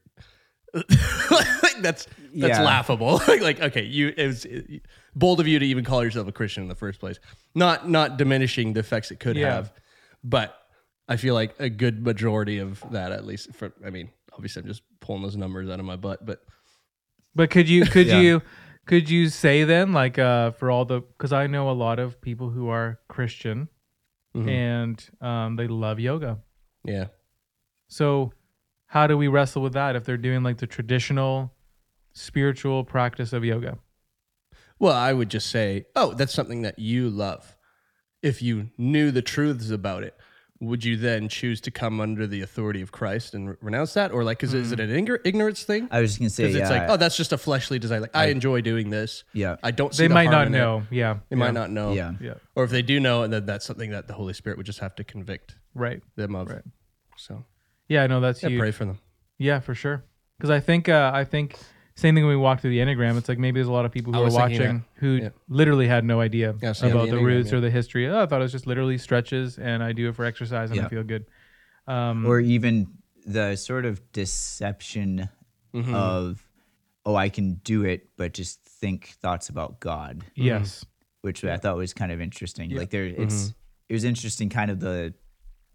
[0.74, 2.64] like that's that's Yeah.
[2.64, 3.22] laughable.
[3.28, 4.82] like, like okay, you it was it-
[5.16, 7.20] bold of you to even call yourself a Christian in the first place.
[7.53, 9.53] Not not diminishing the effects it could Yeah.
[9.53, 9.74] have,
[10.24, 10.58] but
[11.08, 14.68] I feel like a good majority of that, at least for I mean, obviously I'm
[14.68, 16.43] just pulling those numbers out of my butt, but
[17.36, 18.20] But could you could Yeah.
[18.22, 18.41] you
[18.86, 22.22] could you say then like uh for all the because I know a lot of
[22.22, 23.68] people who are Christian
[24.36, 24.49] Mhm.
[24.49, 26.39] and um they love yoga.
[26.84, 27.08] yeah.
[27.88, 28.34] So
[28.88, 31.53] how do we wrestle with that if they're doing like the traditional
[32.14, 33.78] spiritual practice of yoga?
[34.80, 37.56] Well, I would just say, oh, that's something that you love.
[38.22, 40.16] If you knew the truths about it,
[40.66, 44.11] would you then choose to come under the authority of Christ and re- renounce that,
[44.11, 45.88] or like, is, it- is it an ign- ignorance thing?
[45.91, 47.99] I was just gonna say, Because yeah, it's like, oh, that's just a fleshly desire.
[48.01, 49.24] Like, I, enjoy doing this.
[49.34, 49.93] yeah, I don't.
[49.93, 50.57] See They the might harm not in it.
[50.57, 50.84] know.
[50.91, 51.18] Yeah.
[51.30, 51.93] They might not know.
[51.93, 52.34] yeah, Yeah.
[52.55, 54.80] Or if they do know, and then that's something that the Holy Spirit would just
[54.80, 56.01] have to convict Right.
[56.16, 56.49] them of.
[56.49, 56.63] Right.
[57.18, 57.43] So
[57.88, 58.59] Yeah, I know that's yeah, huge.
[58.59, 58.99] pray for them.
[59.38, 60.03] Yeah, for sure.
[60.38, 61.57] Because I think uh, I think
[61.96, 63.18] same thing when we walked through the enneagram.
[63.18, 65.12] It's like maybe there's a lot of people I who are was thinking watching who
[65.16, 65.30] Yeah.
[65.48, 67.58] literally had no idea Yeah, same about the the Enneagram, roots yeah.
[67.58, 68.08] or the history.
[68.10, 70.80] Oh, I thought it was just literally stretches, and I do it for exercise, and
[70.80, 70.89] I Yeah.
[70.89, 71.26] feel good.
[71.88, 72.88] Um, or even
[73.26, 75.30] the sort of deception
[75.74, 75.93] Mhm.
[75.93, 76.48] of,
[77.06, 80.86] oh, I can do it, but just think thoughts about God, yes,
[81.22, 82.72] which I thought was kind of interesting.
[82.72, 82.80] Yeah.
[82.80, 83.54] Like there, it's
[83.88, 85.14] it was interesting, kind of the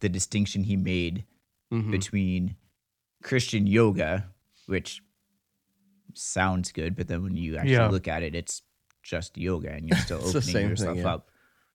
[0.01, 1.25] the distinction he made
[1.91, 2.57] between
[3.23, 4.27] Christian yoga,
[4.67, 5.03] which
[6.15, 7.89] sounds good, but then when you actually Yeah.
[7.89, 8.63] look at it, it's
[9.03, 11.15] just yoga, and you're still opening yourself thing, yeah.
[11.15, 11.29] up,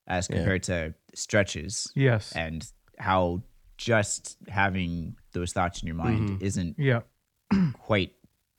[0.08, 0.38] as Yeah.
[0.38, 2.66] compared to stretches, yes, and
[3.00, 3.44] how
[3.78, 6.42] just having those thoughts in your mind Mhm.
[6.42, 7.02] isn't yeah.
[7.74, 8.14] quite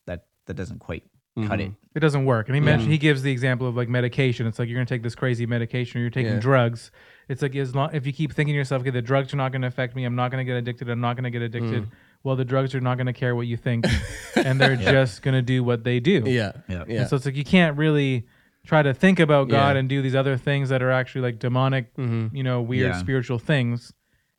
[0.06, 1.04] that that doesn't quite
[1.46, 1.70] cut it.
[1.70, 1.76] Mhm.
[1.94, 2.48] It doesn't work.
[2.48, 2.64] And he Yeah.
[2.66, 4.46] mentioned he gives the example of like medication.
[4.46, 6.38] It's like you're gonna take this crazy medication, or you're taking Yeah.
[6.40, 6.90] drugs.
[7.28, 9.52] It's like as long if you keep thinking to yourself, okay, the drugs are not
[9.52, 10.04] gonna affect me.
[10.04, 10.88] I'm not gonna get addicted.
[10.90, 11.84] I'm not gonna get addicted.
[11.84, 11.90] Mm.
[12.22, 13.84] Well, the drugs are not gonna care what you think,
[14.36, 16.22] and they're just gonna do what they do.
[16.26, 16.52] Yeah.
[16.68, 16.84] Yeah.
[16.88, 17.00] Yeah.
[17.00, 18.26] And so it's like you can't really
[18.66, 19.80] try to think about God Yeah.
[19.80, 22.30] and do these other things that are actually like demonic, Mhm.
[22.34, 22.98] you know, weird Yeah.
[22.98, 23.92] spiritual things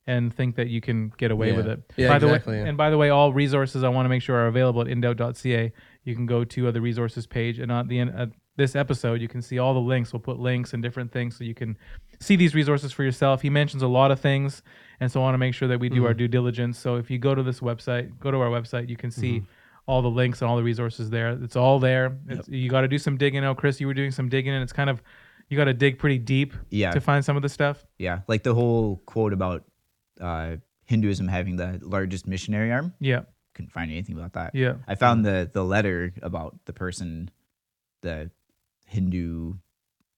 [0.05, 1.55] and think that you can get away Yeah.
[1.57, 1.79] with it.
[1.97, 2.69] Yeah, by exactly, the way, yeah.
[2.69, 5.71] and by the way, all resources I want to make sure are available at indoubt.ca.
[6.03, 9.27] You can go to the resources page and on the end of this episode, you
[9.27, 10.11] can see all the links.
[10.11, 11.77] We'll put links and different things so you can
[12.19, 13.43] see these resources for yourself.
[13.43, 14.61] He mentions a lot of things,
[14.99, 16.17] and so I want to make sure that we do our Mm-hmm.
[16.17, 16.77] due diligence.
[16.79, 19.45] So if you go to this website, go to our website, you can see Mm-hmm.
[19.85, 21.29] all the links and all the resources there.
[21.41, 22.17] It's all there.
[22.27, 23.43] It's, You got to do some digging.
[23.45, 25.01] Oh, Chris, you were doing some digging, and it's kind of
[25.49, 26.91] you got to dig pretty deep Yeah.
[26.91, 27.85] to find some of the stuff.
[27.97, 29.63] Yeah, like the whole quote about
[30.19, 32.93] uh, Hinduism having the largest missionary arm.
[32.99, 33.21] Yeah,
[33.53, 34.55] Couldn't find anything about that.
[34.55, 37.29] yeah, I found the the letter about the person,
[38.01, 38.29] the
[38.87, 39.53] Hindu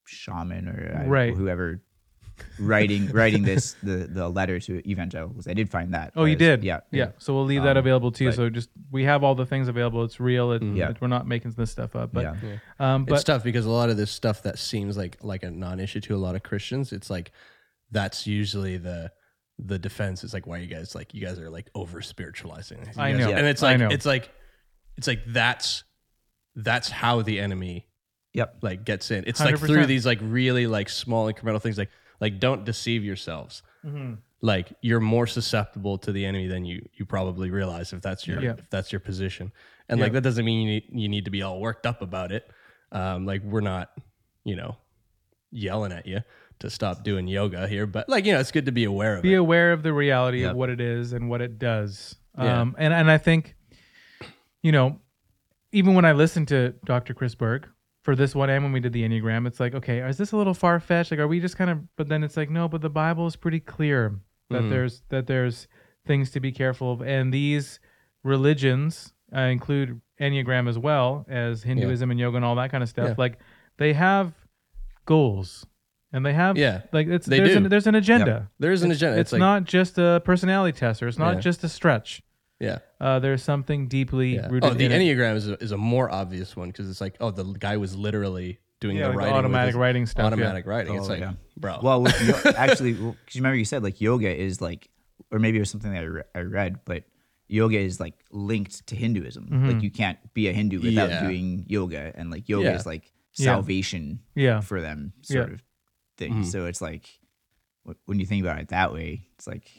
[0.06, 1.34] shaman or Right.
[1.36, 1.82] whoever
[2.60, 5.48] writing writing this the the letter to evangelicals.
[5.48, 6.14] I did find that.
[6.16, 6.64] Oh, you did?
[6.64, 7.12] Yeah, yeah.
[7.18, 8.28] So we'll leave that Um, available too.
[8.28, 10.04] but- So just we have all the things available.
[10.04, 10.52] It's real.
[10.54, 10.90] It, Yeah.
[10.92, 12.12] it- we're not making this stuff up.
[12.14, 12.58] But yeah.
[12.80, 16.02] um, it's tough because a lot of this stuff that seems like like a non-issue
[16.02, 17.32] to a lot of Christians, it's like
[17.92, 19.12] that's usually the
[19.58, 20.24] the defense.
[20.24, 22.80] It's like why you guys like you guys are like over spiritualizing.
[22.98, 23.32] I guys- know.
[23.32, 23.90] and it's I like know.
[23.90, 24.30] it's like
[24.98, 25.84] it's like that's
[26.56, 27.86] that's how the enemy
[28.34, 28.58] Yep.
[28.62, 29.24] like gets in.
[29.26, 29.66] It's like 100%.
[29.68, 31.78] through these like really like small incremental things.
[31.80, 31.90] Like
[32.20, 33.62] like don't deceive yourselves.
[33.86, 34.18] Mhm.
[34.42, 38.42] Like you're more susceptible to the enemy than you you probably realize if that's your
[38.42, 38.56] Yeah.
[38.58, 39.52] if that's your position.
[39.90, 42.32] And like that doesn't mean you need, you need to be all worked up about
[42.32, 42.50] it.
[42.92, 43.92] Um, like we're not,
[44.44, 44.78] you know,
[45.52, 46.22] yelling at you
[46.60, 49.24] to stop doing yoga here, but like you know, it's good to be aware of
[49.24, 49.38] be it.
[49.38, 50.52] aware of the reality Yep.
[50.52, 52.16] of what it is and what it does.
[52.38, 52.62] Yeah.
[52.62, 53.56] Um, and and I think,
[54.62, 55.00] you know,
[55.72, 57.14] even when I listened to Dr.
[57.14, 57.68] Chris Berg
[58.04, 60.38] for this one and when we did the Enneagram, it's like, okay, is this a
[60.38, 61.12] little far fetched?
[61.12, 61.80] Like, are we just kind of?
[61.98, 64.20] But then it's like, no, but the Bible is pretty clear
[64.50, 64.70] that Mhm.
[64.70, 65.68] there's that there's
[66.08, 67.80] things to be careful of, and these
[68.24, 72.90] religions uh, include Enneagram as well as Hinduism and yoga and all that kind of
[72.90, 73.10] stuff.
[73.10, 73.16] Yeah.
[73.18, 73.38] Like,
[73.78, 74.34] they have
[75.06, 75.66] goals.
[76.12, 78.50] And they have, Yeah, like it's there's an, there's an agenda.
[78.58, 79.20] there is an It's- agenda.
[79.20, 81.42] It's, It's, like not just a personality test, or it's not Yeah.
[81.42, 82.24] just a stretch.
[82.60, 82.80] Yeah.
[83.00, 84.48] Uh, there's something deeply yeah.
[84.50, 85.00] rooted Oh, the in it.
[85.00, 87.96] Enneagram is a, is a more obvious one because it's like, oh, the guy was
[87.96, 89.34] literally doing Yeah, the like writing.
[89.36, 90.24] automatic writing stuff.
[90.24, 90.28] yeah.
[90.28, 90.96] Automatic writing.
[90.96, 91.34] it's Oh, like, yeah.
[91.58, 91.80] bro.
[91.82, 94.90] Well, with yo- actually, because you remember you said like yoga is like,
[95.32, 97.04] or maybe it was something that I, re- I read, but
[97.48, 99.46] yoga is like linked to Hinduism.
[99.46, 99.68] Mm-hmm.
[99.70, 101.22] Like you can't be a Hindu without Yeah.
[101.24, 102.76] doing yoga, and like yoga Yeah.
[102.76, 104.60] is like salvation Yeah.
[104.62, 105.54] for them, sort Yeah.
[105.56, 105.62] of
[106.18, 106.34] thing.
[106.34, 106.46] Mhm.
[106.46, 107.10] So it's like
[108.06, 109.70] when you think about it that way, it's like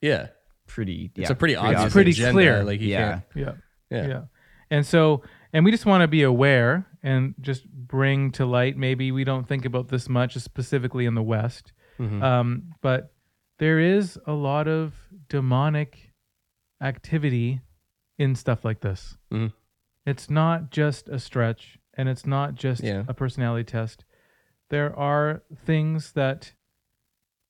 [0.00, 0.28] yeah.
[0.72, 1.10] Pretty.
[1.14, 1.84] It's a pretty obvious.
[1.84, 2.64] It's pretty agenda, clear.
[2.64, 3.10] Like you Yeah.
[3.10, 3.22] can't.
[3.34, 3.52] Yeah.
[3.90, 4.06] Yeah.
[4.08, 4.22] Yeah.
[4.70, 8.76] And so, and we just want to be aware and just bring to light.
[8.76, 12.22] Maybe we don't think about this much, specifically in the West, Mhm.
[12.22, 13.12] um, but
[13.58, 14.94] there is a lot of
[15.28, 16.12] demonic
[16.80, 17.60] activity
[18.18, 19.16] in stuff like this.
[19.30, 19.52] Mhm.
[20.06, 23.04] It's not just a stretch, and it's not just Yeah.
[23.08, 24.04] a personality test.
[24.70, 26.54] There are things that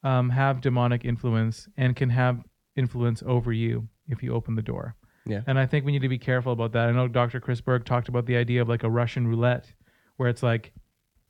[0.05, 2.43] um, have demonic influence and can have
[2.77, 4.97] influence over you if you open the door.
[5.27, 5.43] Yeah.
[5.47, 6.89] And I think we need to be careful about that.
[6.89, 7.41] I know Dr.
[7.41, 9.73] Chris Berg talked about the idea of like a Russian roulette,
[10.17, 10.73] where it's like,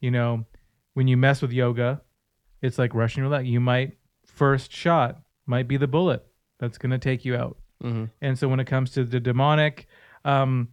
[0.01, 0.47] you know,
[0.95, 2.01] when you mess with yoga,
[2.63, 3.45] it's like Russian roulette.
[3.47, 6.25] You might first shot might be the bullet
[6.59, 7.59] that's going to take you out.
[7.83, 8.11] Mhm.
[8.21, 9.87] And so when it comes to the demonic,
[10.25, 10.69] um,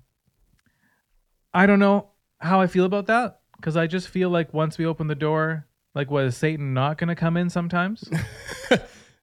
[1.54, 4.86] I don't know how I feel about that because I just feel like once we
[4.86, 5.66] open the door,
[5.96, 8.08] like, was Satan not going to come in sometimes?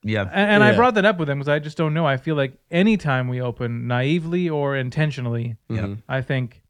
[0.07, 2.07] yeah, And, and I brought that up with him because I just don't know.
[2.07, 5.83] I feel like anytime we open naively or intentionally, Yeah.
[5.83, 6.03] Mhm.
[6.09, 6.63] I think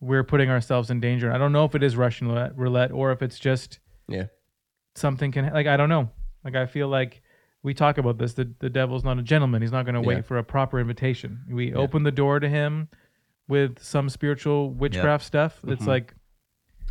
[0.00, 1.32] we're putting ourselves in danger.
[1.32, 3.78] I don't know if it is Russian roulette, roulette or if it's just
[4.08, 4.26] Yeah.
[4.94, 6.10] something can like I don't know.
[6.44, 7.22] Like I feel like
[7.62, 8.34] we talk about this.
[8.34, 9.60] The the devil's not a gentleman.
[9.62, 10.22] He's not going to wait Yeah.
[10.22, 11.40] for a proper invitation.
[11.48, 12.88] We open the door to him
[13.48, 15.60] with some spiritual witchcraft stuff.
[15.66, 15.88] It's Mhm.
[15.88, 16.14] like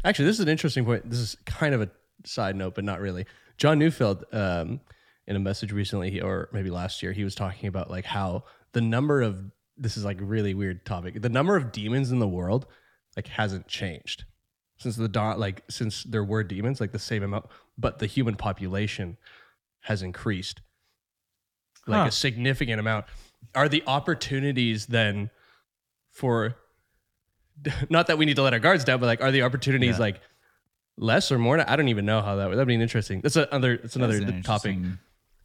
[0.05, 1.09] Actually, this is an interesting point.
[1.09, 1.89] This is kind of a
[2.25, 3.25] side note, but not really.
[3.57, 4.79] John Neufeld, um,
[5.29, 8.81] in a message recently, or maybe last year, he was talking about like how the
[8.81, 9.39] number of
[9.77, 11.21] this is like a really weird topic.
[11.21, 12.65] The number of demons in the world
[13.15, 14.25] like hasn't changed
[14.77, 17.45] since the dawn, like since there were demons, like the same amount,
[17.77, 19.17] but the human population
[19.81, 20.61] has increased
[21.87, 22.07] like Huh.
[22.07, 23.05] a significant amount.
[23.55, 25.29] Are the opportunities then
[26.11, 26.55] for
[27.89, 29.99] not that we need to let our guards down, but like, are the opportunities Yeah.
[29.99, 30.21] like
[30.97, 31.59] less or more?
[31.69, 32.55] I don't even know how that would.
[32.57, 33.21] That'd be interesting.
[33.21, 33.77] That's another.
[33.77, 34.77] That's another topic.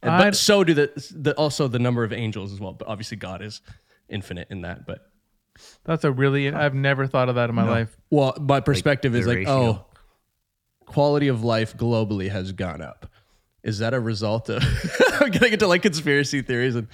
[0.01, 2.73] Interesting- And- I'd- but so do the, the also the number of angels as well.
[2.73, 3.61] But obviously, God is
[4.09, 4.85] infinite in that.
[4.85, 4.99] But
[5.83, 7.71] that's a really I've never thought of that in my No.
[7.71, 7.97] life.
[8.11, 9.51] well, my perspective the is like, ratio.
[9.53, 9.85] oh,
[10.85, 13.09] quality of life globally has gone up.
[13.63, 14.63] Is that a result of?
[15.21, 16.87] I'm getting into like conspiracy theories and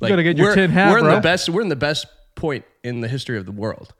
[0.00, 1.14] like gotta get your we're, tin hat, we're in bro.
[1.16, 1.48] the best.
[1.48, 3.94] We're in the best point in the history of the world,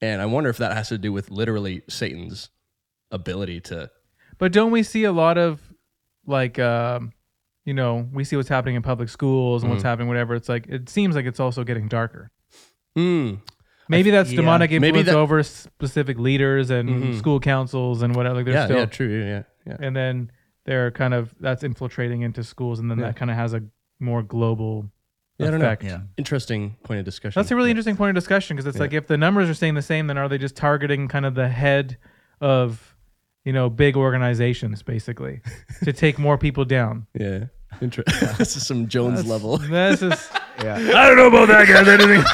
[0.00, 2.50] and I wonder if that has to do with literally Satan's
[3.10, 3.90] ability to.
[4.38, 5.60] But don't we see a lot of
[6.26, 7.12] like um
[7.68, 9.88] you know, we see what's happening in public schools and what's Mm-hmm.
[9.88, 10.34] happening whatever.
[10.34, 12.30] It's like it seems like it's also getting darker.
[12.96, 13.34] Hmm.
[13.90, 14.36] Maybe that's yeah.
[14.36, 17.18] demonic influence Maybe that- over specific leaders and Mhm.
[17.18, 18.36] school councils and whatever.
[18.36, 18.64] Like they're Yeah.
[18.64, 18.84] still, Yeah.
[18.86, 19.08] True.
[19.32, 19.42] Yeah.
[19.66, 19.76] Yeah.
[19.86, 20.30] and then
[20.64, 23.06] they're kind of that's infiltrating into schools, and then Yeah.
[23.08, 23.62] that kind of has a
[24.00, 24.90] more global
[25.38, 25.66] Yeah, I don't know.
[25.66, 25.84] effect.
[25.84, 26.00] Yeah.
[26.16, 27.38] Interesting point of discussion.
[27.38, 27.72] That's a really Yeah.
[27.72, 28.82] interesting point of discussion because it's Yeah.
[28.84, 31.34] like if the numbers are staying the same, then are they just targeting kind of
[31.34, 31.98] the head
[32.40, 32.94] of
[33.44, 35.40] you know big organizations basically
[35.84, 37.06] to take more people down?
[37.18, 37.44] Yeah.
[37.80, 38.02] Inter-
[38.38, 39.58] this is some Jones level.
[39.58, 40.28] This is
[40.62, 40.74] yeah.
[40.94, 41.86] I don't know about that guys.
[41.88, 42.26] I didn't.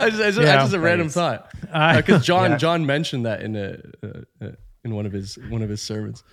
[0.00, 0.54] I just, I just, Yeah.
[0.54, 2.56] I just a random thought I, because John Yeah.
[2.56, 4.50] John mentioned that in a uh, uh,
[4.84, 6.24] in one of his one of his sermons,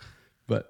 [0.48, 0.70] but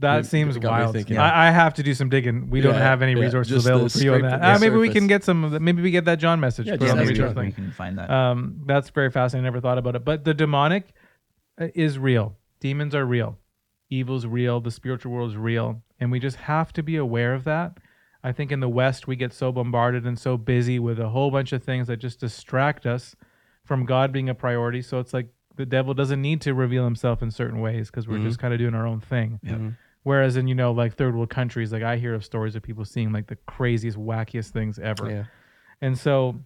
[0.00, 0.94] That It- seems it got me wild.
[0.96, 1.18] thinking.
[1.18, 2.50] I, I have to do some digging.
[2.50, 4.40] We don't Yeah, have any yeah, resources just available the for you on scrape that.
[4.40, 4.98] the Ah, maybe we surface.
[4.98, 5.60] can get some of that.
[5.62, 6.66] Maybe we get that John message.
[6.66, 7.34] Yeah, put just on the ask maybe John.
[7.36, 7.54] we link.
[7.54, 8.10] can find that.
[8.10, 9.44] Um, that's very fascinating.
[9.44, 10.04] I never thought about it.
[10.04, 10.88] But the demonic
[11.60, 12.36] uh, is real.
[12.58, 13.38] Demons are real.
[13.90, 14.60] Evil's real.
[14.60, 17.78] The spiritual world is real, and we just have to be aware of that.
[18.22, 21.30] I think in the West we get so bombarded and so busy with a whole
[21.30, 23.14] bunch of things that just distract us
[23.64, 24.80] from God being a priority.
[24.82, 28.18] So it's like the devil doesn't need to reveal himself in certain ways because we're
[28.18, 28.24] Mhm.
[28.24, 29.40] just kind of doing our own thing.
[29.42, 29.58] Yep.
[29.58, 29.76] Mhm.
[30.04, 32.84] Whereas in you know like third world countries, like I hear of stories of people
[32.84, 35.08] seeing like the craziest, wackiest things ever.
[35.10, 35.24] yeah,
[35.80, 36.40] And so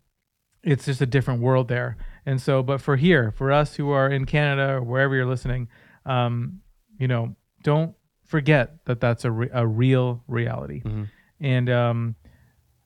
[0.64, 1.96] it's just a different world there.
[2.26, 5.68] And so, but for here, for us who are in Canada or wherever you're listening,
[6.06, 6.60] um,
[6.98, 7.94] you know, don't
[8.24, 10.82] forget that that's a, re- a real reality.
[10.82, 11.08] Mhm.
[11.40, 12.14] And um,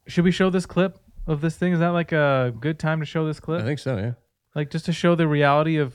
[0.06, 1.72] should we show this clip of this thing?
[1.72, 3.62] Is that like a good time to show this clip?
[3.62, 3.96] I think so.
[3.96, 4.12] Yeah,
[4.54, 5.94] Like just to show the reality of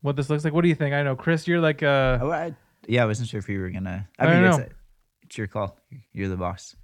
[0.00, 0.52] what this looks like.
[0.54, 0.94] What do you think?
[0.94, 2.54] I know, Chris, you're like uh Oh, I,
[2.88, 4.08] yeah, I wasn't sure if you were gonna.
[4.18, 4.76] I, I mean, don't it's, know.
[5.22, 5.78] it's your call.
[6.12, 6.74] You're the boss.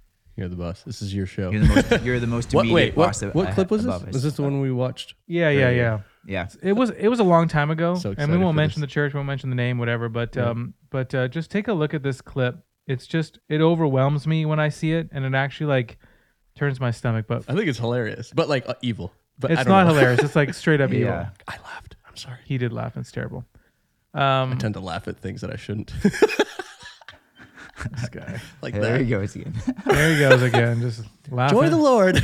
[0.41, 0.83] You're the boss.
[0.83, 1.51] This is your show.
[1.51, 2.03] You're the most.
[2.03, 2.61] You're the most what?
[2.65, 3.07] immediate Wait, what?
[3.07, 3.21] boss.
[3.33, 4.03] What a- clip was this?
[4.11, 5.15] Was this the one we watched?
[5.27, 5.99] yeah, yeah, Right, yeah.
[6.25, 6.47] Yeah.
[6.61, 8.89] It was it was a long time ago, So and we won't mention this.
[8.89, 10.09] the church, we won't mention the name, whatever.
[10.09, 10.49] But Yeah.
[10.49, 12.57] um, but uh, just take a look at this clip.
[12.87, 15.97] It's just it overwhelms me when I see it, and it actually like
[16.55, 17.25] turns my stomach.
[17.27, 19.13] But I think it's hilarious, but like uh, evil.
[19.39, 19.93] But I it's don't not know.
[19.93, 20.21] hilarious.
[20.21, 21.13] It's like straight up evil.
[21.47, 21.95] I laughed.
[22.07, 22.37] I'm sorry.
[22.45, 22.97] He did laugh.
[22.97, 23.45] It's terrible.
[24.13, 25.91] Um, I tend to laugh at things that I shouldn't.
[27.91, 28.39] this guy.
[28.61, 29.53] like There he goes again.
[29.85, 31.57] There he goes again, just laughing.
[31.57, 32.15] Joy the Lord.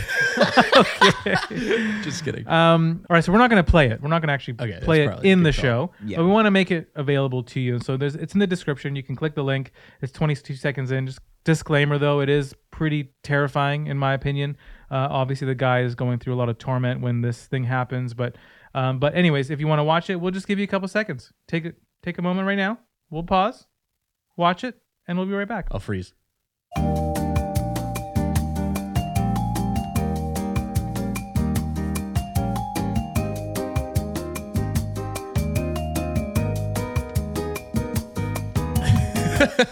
[2.03, 2.47] Just kidding.
[2.47, 4.01] Um, all right, so we're not going to play it.
[4.01, 5.63] We're not going to actually Okay, that's play it probably a in the good call.
[5.63, 5.91] show.
[6.05, 6.17] Yeah.
[6.17, 7.79] But we want to make it available to you.
[7.79, 8.95] So there's it's in the description.
[8.95, 9.71] You can click the link.
[10.01, 11.07] It's 22 seconds in.
[11.07, 14.57] Just disclaimer though, it is pretty terrifying in my opinion.
[14.91, 18.13] Uh, obviously, the guy is going through a lot of torment when this thing happens.
[18.13, 18.35] But
[18.73, 20.87] um, but anyways, if you want to watch it, we'll just give you a couple
[20.87, 21.31] seconds.
[21.47, 21.75] Take it.
[22.03, 22.79] Take a moment right now.
[23.09, 23.65] We'll pause,
[24.35, 24.77] watch it,
[25.07, 25.67] and we'll be right back.
[25.71, 26.13] I'll freeze.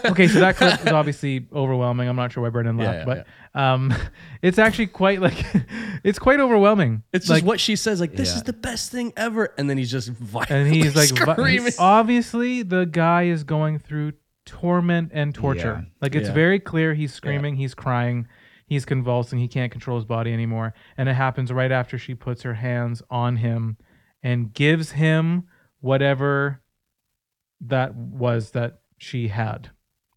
[0.05, 2.07] okay, so that clip is obviously overwhelming.
[2.07, 3.23] I'm not sure why Brendan Yeah, laughed, yeah,
[3.53, 3.93] but um,
[4.41, 5.43] it's actually quite like
[6.03, 7.03] it's quite overwhelming.
[7.13, 7.99] It's like, just what she says.
[7.99, 8.35] Like this Yeah.
[8.37, 11.73] is the best thing ever, and then he's just violently and he's like vi- screaming.
[11.79, 14.13] obviously the guy is going through
[14.45, 15.81] torment and torture.
[15.83, 15.89] Yeah.
[16.01, 16.33] Like it's Yeah.
[16.33, 18.27] very clear he's screaming, he's crying,
[18.67, 22.43] he's convulsing, he can't control his body anymore, and it happens right after she puts
[22.43, 23.77] her hands on him
[24.23, 25.43] and gives him
[25.81, 26.61] whatever
[27.61, 29.69] that was that she had.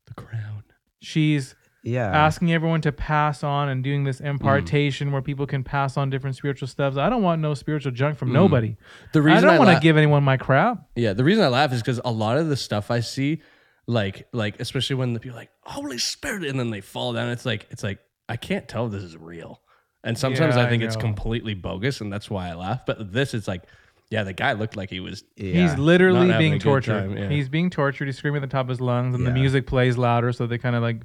[0.06, 0.62] the crown.
[1.00, 1.54] She's
[1.84, 2.06] Yeah.
[2.10, 4.26] asking everyone to pass on and doing this mm.
[4.26, 6.96] impartation where people can pass on different spiritual stuffs.
[6.96, 8.32] I don't want no spiritual junk from mm.
[8.32, 8.76] nobody.
[9.12, 10.88] The reason I don't want to laugh- give anyone my crap.
[10.96, 13.42] Yeah, the reason I laugh is because a lot of the stuff I see,
[13.88, 17.30] like like especially when the people are like Holy Spirit, and then they fall down.
[17.30, 19.60] It's like it's like I can't tell if this is real,
[20.04, 21.00] and sometimes Yeah, I I think it's know.
[21.00, 22.82] completely bogus, and that's why I laugh.
[22.86, 23.64] But this is like,
[24.10, 25.24] yeah, the guy looked like he was.
[25.36, 25.62] yeah.
[25.68, 26.92] He's literally Not having being a good tortured.
[27.08, 27.28] time, yeah.
[27.28, 28.04] He's being tortured.
[28.06, 29.34] He's screaming at the top of his lungs, and the Yeah.
[29.34, 31.02] music plays louder, so they kind of like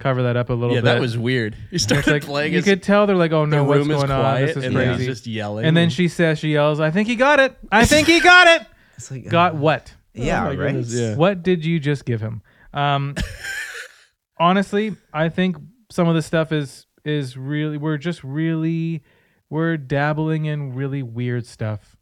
[0.00, 0.86] cover that up a little Yeah, bit.
[0.94, 1.54] that was weird.
[1.70, 2.52] He It's started like playing.
[2.52, 4.20] you his, could tell they're like, "Oh the no, what's room is going on?
[4.20, 5.66] quiet, This is and then crazy." he's just yelling.
[5.66, 7.56] and then she says, "She yells, I think he got it.
[7.70, 8.66] I think he got it.
[8.96, 9.94] It's like, got uh, what?
[10.14, 10.56] Yeah, my right.
[10.58, 11.16] goodness, yeah.
[11.16, 12.42] What did you just give him?"
[12.72, 13.14] Um,
[14.38, 15.56] honestly, I think
[15.90, 19.02] some of the stuff is is really we're just really
[19.50, 21.96] we're dabbling in really weird stuff.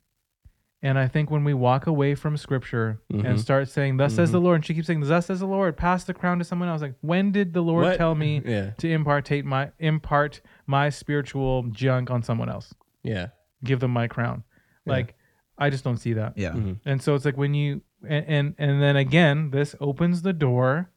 [0.84, 3.38] And I think when we walk away from scripture and Mhm.
[3.38, 6.02] start saying, Thus says the Lord, and she keeps saying, Thus says the Lord, pass
[6.02, 6.82] the crown to someone else.
[6.82, 7.96] Like, when did the Lord What?
[7.98, 12.74] tell me Yeah, to impartate my impart my spiritual junk on someone else?
[13.04, 13.28] yeah,
[13.62, 14.42] Give them my crown.
[14.84, 15.14] Like,
[15.56, 16.36] I just don't see that.
[16.36, 16.50] Yeah.
[16.50, 16.80] Mhm.
[16.84, 20.90] And so it's like when you and and, and then again, this opens the door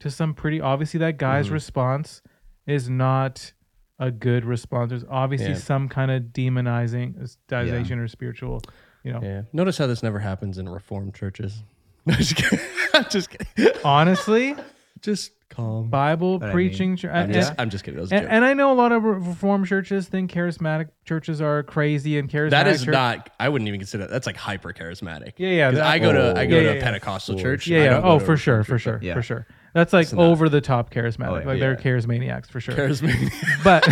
[0.00, 1.52] to some pretty obviously that guy's Mhm.
[1.52, 2.22] response
[2.66, 3.52] is not
[3.98, 4.90] a good response.
[4.90, 5.54] There's obviously Yeah.
[5.56, 7.14] some kind of demonizing,
[7.48, 8.60] demonization or spiritual,
[9.02, 9.20] you know.
[9.22, 9.42] yeah.
[9.52, 11.62] Notice how this never happens in Reformed churches.
[12.06, 12.58] No, just kidding.
[13.10, 13.72] Just kidding.
[13.84, 14.54] Honestly,
[15.02, 15.88] Just calm.
[15.88, 17.96] Bible But I preaching, mean, chur- I'm uh, and, just, I'm just kidding.
[17.96, 18.32] That was a and, joke.
[18.32, 22.28] and I know a lot of re- reformed churches think charismatic churches are crazy and
[22.30, 22.50] charismatic.
[22.50, 23.30] That is church- not.
[23.40, 24.10] I wouldn't even consider that.
[24.10, 25.32] That's like hyper charismatic.
[25.36, 25.70] Yeah, yeah.
[25.70, 26.82] 'Cause that- I go to I go Yeah, to yeah, a yeah.
[26.82, 27.66] Pentecostal For church.
[27.66, 27.90] Yeah, I yeah.
[27.90, 29.14] don't go Oh, to for sure, Reformed for sure, Yeah.
[29.14, 29.46] for sure.
[29.74, 30.22] That's like not.
[30.24, 31.28] over the top charismatic.
[31.28, 31.46] Oh, yeah.
[31.46, 31.76] Like they're Yeah.
[31.78, 32.74] charismaniacs for sure.
[32.74, 33.32] Charismatic.
[33.64, 33.86] but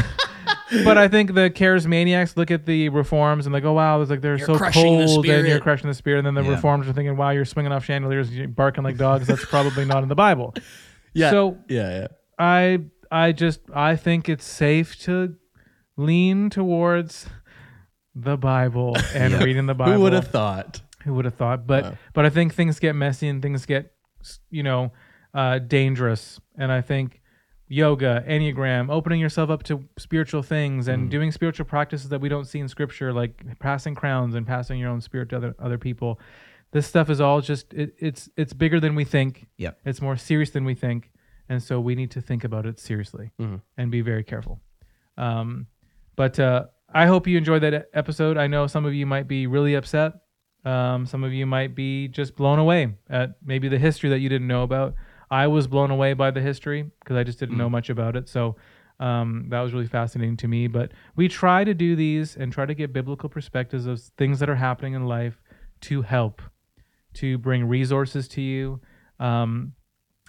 [0.84, 4.20] but I think the charismaniacs look at the reforms and like, oh wow, it's like
[4.20, 5.62] they're You're so crushing the cold and you're spirit.
[5.62, 6.18] crushing the spirit.
[6.18, 6.56] And then the Yeah.
[6.56, 9.26] reforms are thinking, wow, you're swinging off chandeliers, and you're barking like dogs.
[9.26, 10.54] That's probably not in the Bible.
[11.16, 11.30] Yeah.
[11.30, 12.06] So yeah, yeah.
[12.38, 15.34] I I just I think it's safe to
[15.96, 17.26] lean towards
[18.14, 19.42] the Bible and Yeah.
[19.44, 19.92] reading the Bible.
[19.92, 20.80] Who would have thought?
[21.04, 21.66] Who would have thought?
[21.66, 23.92] But but I think things get messy and things get
[24.50, 24.92] you know
[25.34, 26.40] uh, dangerous.
[26.58, 27.20] And I think
[27.68, 32.46] yoga, enneagram, opening yourself up to spiritual things and doing spiritual practices that we don't
[32.46, 36.18] see in scripture, like passing crowns and passing your own spirit to other other people.
[36.72, 39.46] This stuff is all just it, it's it's bigger than we think.
[39.56, 39.72] Yeah.
[39.84, 41.10] It's more serious than we think,
[41.48, 43.60] and so we need to think about it seriously Mhm.
[43.76, 44.60] and be very careful.
[45.16, 45.66] Um,
[46.16, 48.36] but uh, I hope you enjoyed that episode.
[48.36, 50.12] I know some of you might be really upset.
[50.64, 54.28] Um, some of you might be just blown away at maybe the history that you
[54.28, 54.94] didn't know about.
[55.30, 58.28] I was blown away by the history because I just didn't know much about it.
[58.28, 58.56] So
[58.98, 60.66] um, that was really fascinating to me.
[60.66, 64.48] But we try to do these and try to get biblical perspectives of things that
[64.48, 65.40] are happening in life
[65.82, 66.42] to help,
[67.16, 68.80] to bring resources to you.
[69.18, 69.72] Um,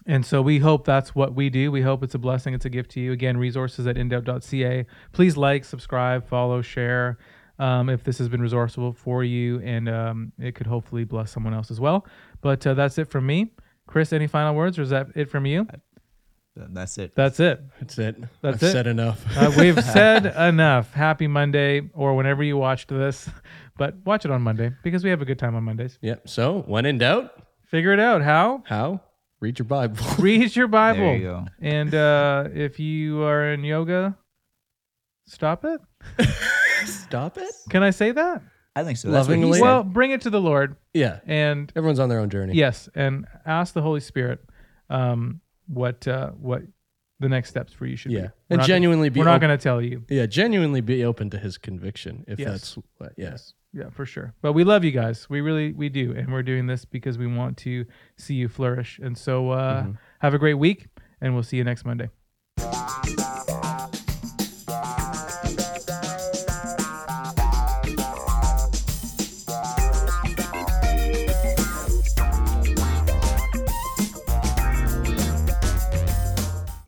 [0.05, 1.71] and so we hope that's what we do.
[1.71, 3.11] We hope it's a blessing, it's a gift to you.
[3.11, 4.85] Again, resources at indoubt.ca.
[5.11, 7.17] Please like, subscribe, follow, share
[7.59, 11.53] um, if this has been resourceful for you, and um, it could hopefully bless someone
[11.53, 12.05] else as well.
[12.41, 13.51] But uh, that's it from me.
[13.87, 15.67] Chris, any final words, or is that it from you?
[16.55, 17.13] That's it.
[17.15, 17.61] That's it.
[17.79, 18.19] That's it.
[18.41, 18.71] That's I've it.
[18.71, 19.23] said enough.
[19.37, 20.93] Uh, we've said enough.
[20.93, 23.29] Happy Monday, or whenever you watched this,
[23.77, 25.97] but watch it on Monday because we have a good time on Mondays.
[26.01, 26.27] yep.
[26.29, 27.31] So when in doubt,
[27.67, 28.21] Figure it out.
[28.21, 28.63] How?
[28.65, 29.01] how
[29.41, 29.97] read your Bible.
[30.19, 31.01] Read your Bible.
[31.01, 31.45] There you go.
[31.61, 34.17] And uh, if you are in yoga,
[35.25, 35.81] stop it.
[36.85, 37.51] Stop it.
[37.69, 38.41] Can I say that?
[38.75, 39.09] I think so.
[39.09, 39.57] That's what he Lovingly.
[39.59, 39.63] said.
[39.65, 41.19] Well, bring it to the Lord Yeah.
[41.25, 42.53] and Everyone's on their own journey.
[42.53, 44.39] yes, and ask the Holy Spirit
[44.89, 46.61] um, what uh, what
[47.19, 48.19] the next steps for you should Yeah.
[48.21, 48.27] be.
[48.49, 50.03] We're And genuinely be We're not op- going to tell you.
[50.09, 52.49] Yeah, genuinely be open to his conviction if Yes.
[52.49, 53.13] that's what.
[53.17, 53.53] Yes.
[53.73, 54.33] Yeah, for sure.
[54.41, 55.29] But we love you guys.
[55.29, 57.85] We really we do, and we're doing this because we want to
[58.17, 58.97] see you flourish.
[58.99, 59.91] And so, uh, Mm-hmm.
[60.19, 60.87] have a great week,
[61.21, 62.09] and we'll see you next Monday.